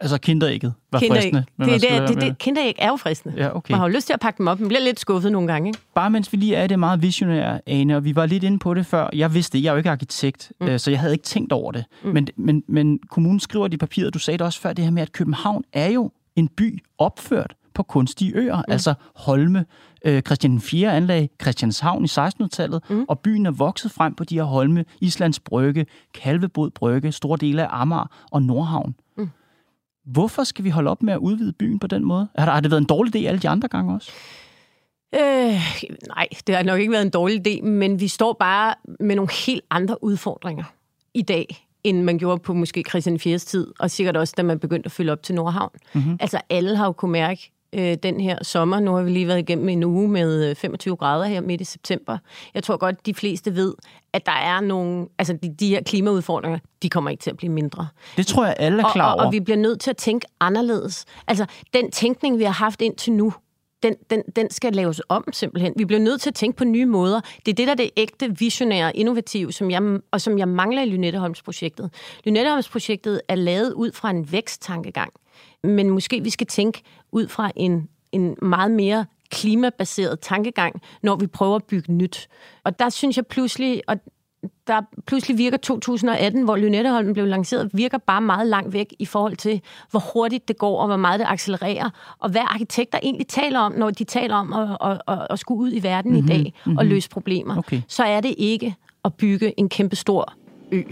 Altså 0.00 0.18
kinderægget 0.18 0.72
var 0.92 0.98
kinderæg. 0.98 1.22
fristende. 1.22 1.44
Men 1.56 1.68
det, 1.68 1.82
det, 1.82 2.08
det, 2.08 2.20
det, 2.20 2.38
kinderæg 2.38 2.74
er 2.78 2.88
jo 2.88 2.96
fristende. 2.96 3.34
Ja, 3.36 3.56
okay. 3.56 3.72
Man 3.72 3.80
har 3.80 3.88
jo 3.88 3.94
lyst 3.94 4.06
til 4.06 4.12
at 4.12 4.20
pakke 4.20 4.38
dem 4.38 4.46
op, 4.46 4.60
men 4.60 4.68
bliver 4.68 4.80
lidt 4.80 5.00
skuffet 5.00 5.32
nogle 5.32 5.52
gange. 5.52 5.68
Ikke? 5.68 5.78
Bare 5.94 6.10
mens 6.10 6.32
vi 6.32 6.36
lige 6.36 6.56
er 6.56 6.66
det 6.66 6.78
meget 6.78 7.02
visionære, 7.02 7.60
Ane, 7.66 7.96
og 7.96 8.04
vi 8.04 8.16
var 8.16 8.26
lidt 8.26 8.44
inde 8.44 8.58
på 8.58 8.74
det 8.74 8.86
før. 8.86 9.08
Jeg 9.12 9.34
vidste 9.34 9.58
det, 9.58 9.64
jeg 9.64 9.68
er 9.68 9.72
jo 9.72 9.78
ikke 9.78 9.90
arkitekt, 9.90 10.52
mm. 10.60 10.66
øh, 10.66 10.78
så 10.78 10.90
jeg 10.90 11.00
havde 11.00 11.12
ikke 11.12 11.24
tænkt 11.24 11.52
over 11.52 11.72
det. 11.72 11.84
Mm. 12.02 12.10
Men, 12.10 12.28
men, 12.36 12.62
men 12.68 12.98
kommunen 13.10 13.40
skriver 13.40 13.68
det 13.68 13.74
i 13.74 13.76
papiret, 13.76 14.14
du 14.14 14.18
sagde 14.18 14.38
det 14.38 14.46
også 14.46 14.60
før, 14.60 14.72
det 14.72 14.84
her 14.84 14.92
med, 14.92 15.02
at 15.02 15.12
København 15.12 15.64
er 15.72 15.88
jo 15.88 16.10
en 16.36 16.48
by 16.48 16.82
opført 16.98 17.54
på 17.74 17.82
kunstige 17.82 18.32
øer, 18.36 18.56
mm. 18.56 18.72
altså 18.72 18.94
Holme, 19.16 19.64
øh, 20.04 20.22
Christian 20.22 20.60
4. 20.60 20.92
anlag 20.92 21.30
Christianshavn 21.42 22.04
i 22.04 22.08
1600-tallet, 22.08 22.82
mm. 22.90 23.04
og 23.08 23.18
byen 23.18 23.46
er 23.46 23.50
vokset 23.50 23.90
frem 23.90 24.14
på 24.14 24.24
de 24.24 24.34
her 24.34 24.42
Holme, 24.42 24.84
Islands 25.00 25.40
Brygge, 25.40 25.86
Kalvebod 26.14 26.70
Brygge, 26.70 27.12
store 27.12 27.38
dele 27.40 27.62
af 27.62 27.80
Amager 27.80 28.10
og 28.30 28.42
Nordhavn. 28.42 28.94
Hvorfor 30.12 30.44
skal 30.44 30.64
vi 30.64 30.70
holde 30.70 30.90
op 30.90 31.02
med 31.02 31.12
at 31.12 31.18
udvide 31.18 31.52
byen 31.52 31.78
på 31.78 31.86
den 31.86 32.04
måde? 32.04 32.28
Har, 32.38 32.52
har 32.52 32.60
det 32.60 32.70
været 32.70 32.80
en 32.80 32.86
dårlig 32.86 33.16
idé 33.16 33.28
alle 33.28 33.40
de 33.40 33.48
andre 33.48 33.68
gange 33.68 33.94
også? 33.94 34.10
Øh, 35.14 35.60
nej, 36.08 36.28
det 36.46 36.56
har 36.56 36.62
nok 36.62 36.80
ikke 36.80 36.92
været 36.92 37.02
en 37.02 37.10
dårlig 37.10 37.46
idé, 37.46 37.62
men 37.62 38.00
vi 38.00 38.08
står 38.08 38.32
bare 38.32 38.74
med 39.00 39.16
nogle 39.16 39.30
helt 39.46 39.64
andre 39.70 40.04
udfordringer 40.04 40.64
i 41.14 41.22
dag, 41.22 41.66
end 41.84 42.02
man 42.02 42.18
gjorde 42.18 42.38
på 42.38 42.54
måske 42.54 42.84
Christian 42.88 43.18
4. 43.18 43.38
tid, 43.38 43.66
og 43.78 43.90
sikkert 43.90 44.16
også, 44.16 44.34
da 44.36 44.42
man 44.42 44.58
begyndte 44.58 44.86
at 44.86 44.92
fylde 44.92 45.12
op 45.12 45.22
til 45.22 45.34
Nordhavn. 45.34 45.70
Mm-hmm. 45.94 46.16
Altså, 46.20 46.40
alle 46.50 46.76
har 46.76 46.86
jo 46.86 46.92
kunne 46.92 47.12
mærke, 47.12 47.52
øh, 47.72 47.96
den 48.02 48.20
her 48.20 48.38
sommer. 48.42 48.80
Nu 48.80 48.94
har 48.94 49.02
vi 49.02 49.10
lige 49.10 49.26
været 49.26 49.38
igennem 49.38 49.68
en 49.68 49.84
uge 49.84 50.08
med 50.08 50.54
25 50.54 50.92
øh, 50.92 50.98
grader 50.98 51.24
her 51.24 51.40
midt 51.40 51.60
i 51.60 51.64
september. 51.64 52.18
Jeg 52.54 52.62
tror 52.62 52.76
godt, 52.76 53.06
de 53.06 53.14
fleste 53.14 53.54
ved, 53.54 53.74
at 54.12 54.26
der 54.26 54.32
er 54.32 54.60
nogle... 54.60 55.06
Altså, 55.18 55.38
de, 55.42 55.54
de 55.60 55.68
her 55.68 55.82
klimaudfordringer, 55.82 56.58
de 56.82 56.88
kommer 56.88 57.10
ikke 57.10 57.22
til 57.22 57.30
at 57.30 57.36
blive 57.36 57.52
mindre. 57.52 57.88
Det 58.16 58.26
tror 58.26 58.44
jeg, 58.44 58.56
alle 58.58 58.82
er 58.82 58.92
klar 58.92 59.04
over. 59.04 59.12
Og, 59.12 59.20
og, 59.20 59.26
og 59.26 59.32
vi 59.32 59.40
bliver 59.40 59.56
nødt 59.56 59.80
til 59.80 59.90
at 59.90 59.96
tænke 59.96 60.26
anderledes. 60.40 61.04
Altså, 61.26 61.46
den 61.74 61.90
tænkning, 61.90 62.38
vi 62.38 62.44
har 62.44 62.52
haft 62.52 62.82
indtil 62.82 63.12
nu, 63.12 63.32
den, 63.82 63.94
den, 64.10 64.22
den 64.36 64.50
skal 64.50 64.72
laves 64.72 65.00
om 65.08 65.24
simpelthen. 65.32 65.72
Vi 65.76 65.84
bliver 65.84 66.00
nødt 66.00 66.20
til 66.20 66.30
at 66.30 66.34
tænke 66.34 66.56
på 66.56 66.64
nye 66.64 66.86
måder. 66.86 67.20
Det 67.46 67.52
er 67.52 67.54
det, 67.54 67.66
der 67.66 67.72
er 67.72 67.76
det 67.76 67.90
ægte, 67.96 68.38
visionære, 68.38 68.96
innovative, 68.96 69.52
som 69.52 69.70
jeg, 69.70 69.82
og 70.10 70.20
som 70.20 70.38
jeg 70.38 70.48
mangler 70.48 70.82
i 70.82 70.86
Lynetteholms-projektet. 70.86 71.90
Lynetteholms-projektet 72.24 73.20
er 73.28 73.34
lavet 73.34 73.72
ud 73.72 73.92
fra 73.92 74.10
en 74.10 74.32
væksttankegang. 74.32 75.12
Men 75.64 75.90
måske 75.90 76.22
vi 76.22 76.30
skal 76.30 76.46
tænke 76.46 76.82
ud 77.12 77.28
fra 77.28 77.50
en, 77.56 77.88
en 78.12 78.36
meget 78.42 78.70
mere 78.70 79.06
klimabaseret 79.30 80.20
tankegang, 80.20 80.82
når 81.02 81.16
vi 81.16 81.26
prøver 81.26 81.56
at 81.56 81.64
bygge 81.64 81.92
nyt. 81.92 82.28
Og 82.64 82.78
der 82.78 82.88
synes 82.88 83.16
jeg 83.16 83.26
pludselig, 83.26 83.82
og 83.86 83.96
der 84.66 84.80
pludselig 85.06 85.38
virker 85.38 85.56
2018, 85.56 86.42
hvor 86.42 86.56
Lynetteholmen 86.56 87.14
blev 87.14 87.26
lanceret, 87.26 87.70
virker 87.72 87.98
bare 87.98 88.20
meget 88.20 88.46
langt 88.46 88.72
væk 88.72 88.94
i 88.98 89.04
forhold 89.04 89.36
til, 89.36 89.60
hvor 89.90 90.02
hurtigt 90.12 90.48
det 90.48 90.58
går, 90.58 90.80
og 90.80 90.86
hvor 90.86 90.96
meget 90.96 91.20
det 91.20 91.26
accelererer, 91.28 91.90
og 92.18 92.30
hvad 92.30 92.40
arkitekter 92.40 92.98
egentlig 93.02 93.26
taler 93.26 93.58
om, 93.58 93.72
når 93.72 93.90
de 93.90 94.04
taler 94.04 94.34
om 94.34 94.52
at, 94.52 94.76
at, 94.90 95.00
at, 95.08 95.26
at 95.30 95.38
skulle 95.38 95.60
ud 95.60 95.72
i 95.72 95.82
verden 95.82 96.12
mm-hmm, 96.12 96.26
i 96.26 96.28
dag 96.28 96.54
og 96.64 96.70
mm-hmm. 96.70 96.88
løse 96.88 97.08
problemer. 97.08 97.56
Okay. 97.58 97.82
Så 97.88 98.04
er 98.04 98.20
det 98.20 98.34
ikke 98.38 98.74
at 99.04 99.14
bygge 99.14 99.60
en 99.60 99.68
kæmpe 99.68 99.96
stor 99.96 100.32
ø. 100.72 100.82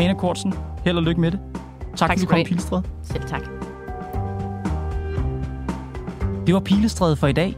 Anna 0.00 0.14
Kortsen, 0.14 0.54
held 0.84 0.96
og 0.96 1.02
lykke 1.02 1.20
med 1.20 1.30
det. 1.30 1.40
Tak, 1.96 1.98
tak 1.98 2.08
fordi 2.08 2.20
du 2.20 2.26
kom, 2.26 2.44
Pilestræde. 2.44 2.82
Selv 3.02 3.22
tak. 3.22 3.42
Det 6.46 6.54
var 6.54 6.60
Pilestræde 6.60 7.16
for 7.16 7.26
i 7.26 7.32
dag. 7.32 7.56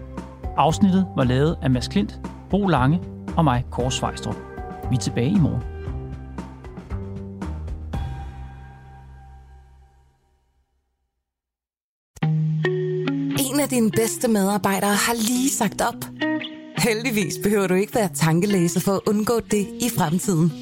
Afsnittet 0.57 1.07
var 1.17 1.25
lavet 1.25 1.57
af 1.63 1.71
Mads 1.71 1.89
Klint, 1.89 2.21
Bo 2.51 2.67
Lange 2.67 3.01
og 3.37 3.45
mig, 3.45 3.65
Kåre 3.71 3.91
Svejstrup. 3.91 4.37
Vi 4.91 4.97
er 4.97 5.01
tilbage 5.01 5.31
i 5.31 5.39
morgen. 5.39 5.63
En 13.53 13.61
af 13.61 13.69
dine 13.69 13.91
bedste 13.91 14.29
medarbejdere 14.29 14.95
har 14.95 15.15
lige 15.15 15.51
sagt 15.51 15.81
op. 15.81 16.05
Heldigvis 16.79 17.35
behøver 17.43 17.67
du 17.67 17.75
ikke 17.75 17.95
være 17.95 18.09
tankelæser 18.15 18.81
for 18.81 18.93
at 18.93 19.01
undgå 19.07 19.41
det 19.51 19.67
i 19.81 19.91
fremtiden. 19.99 20.62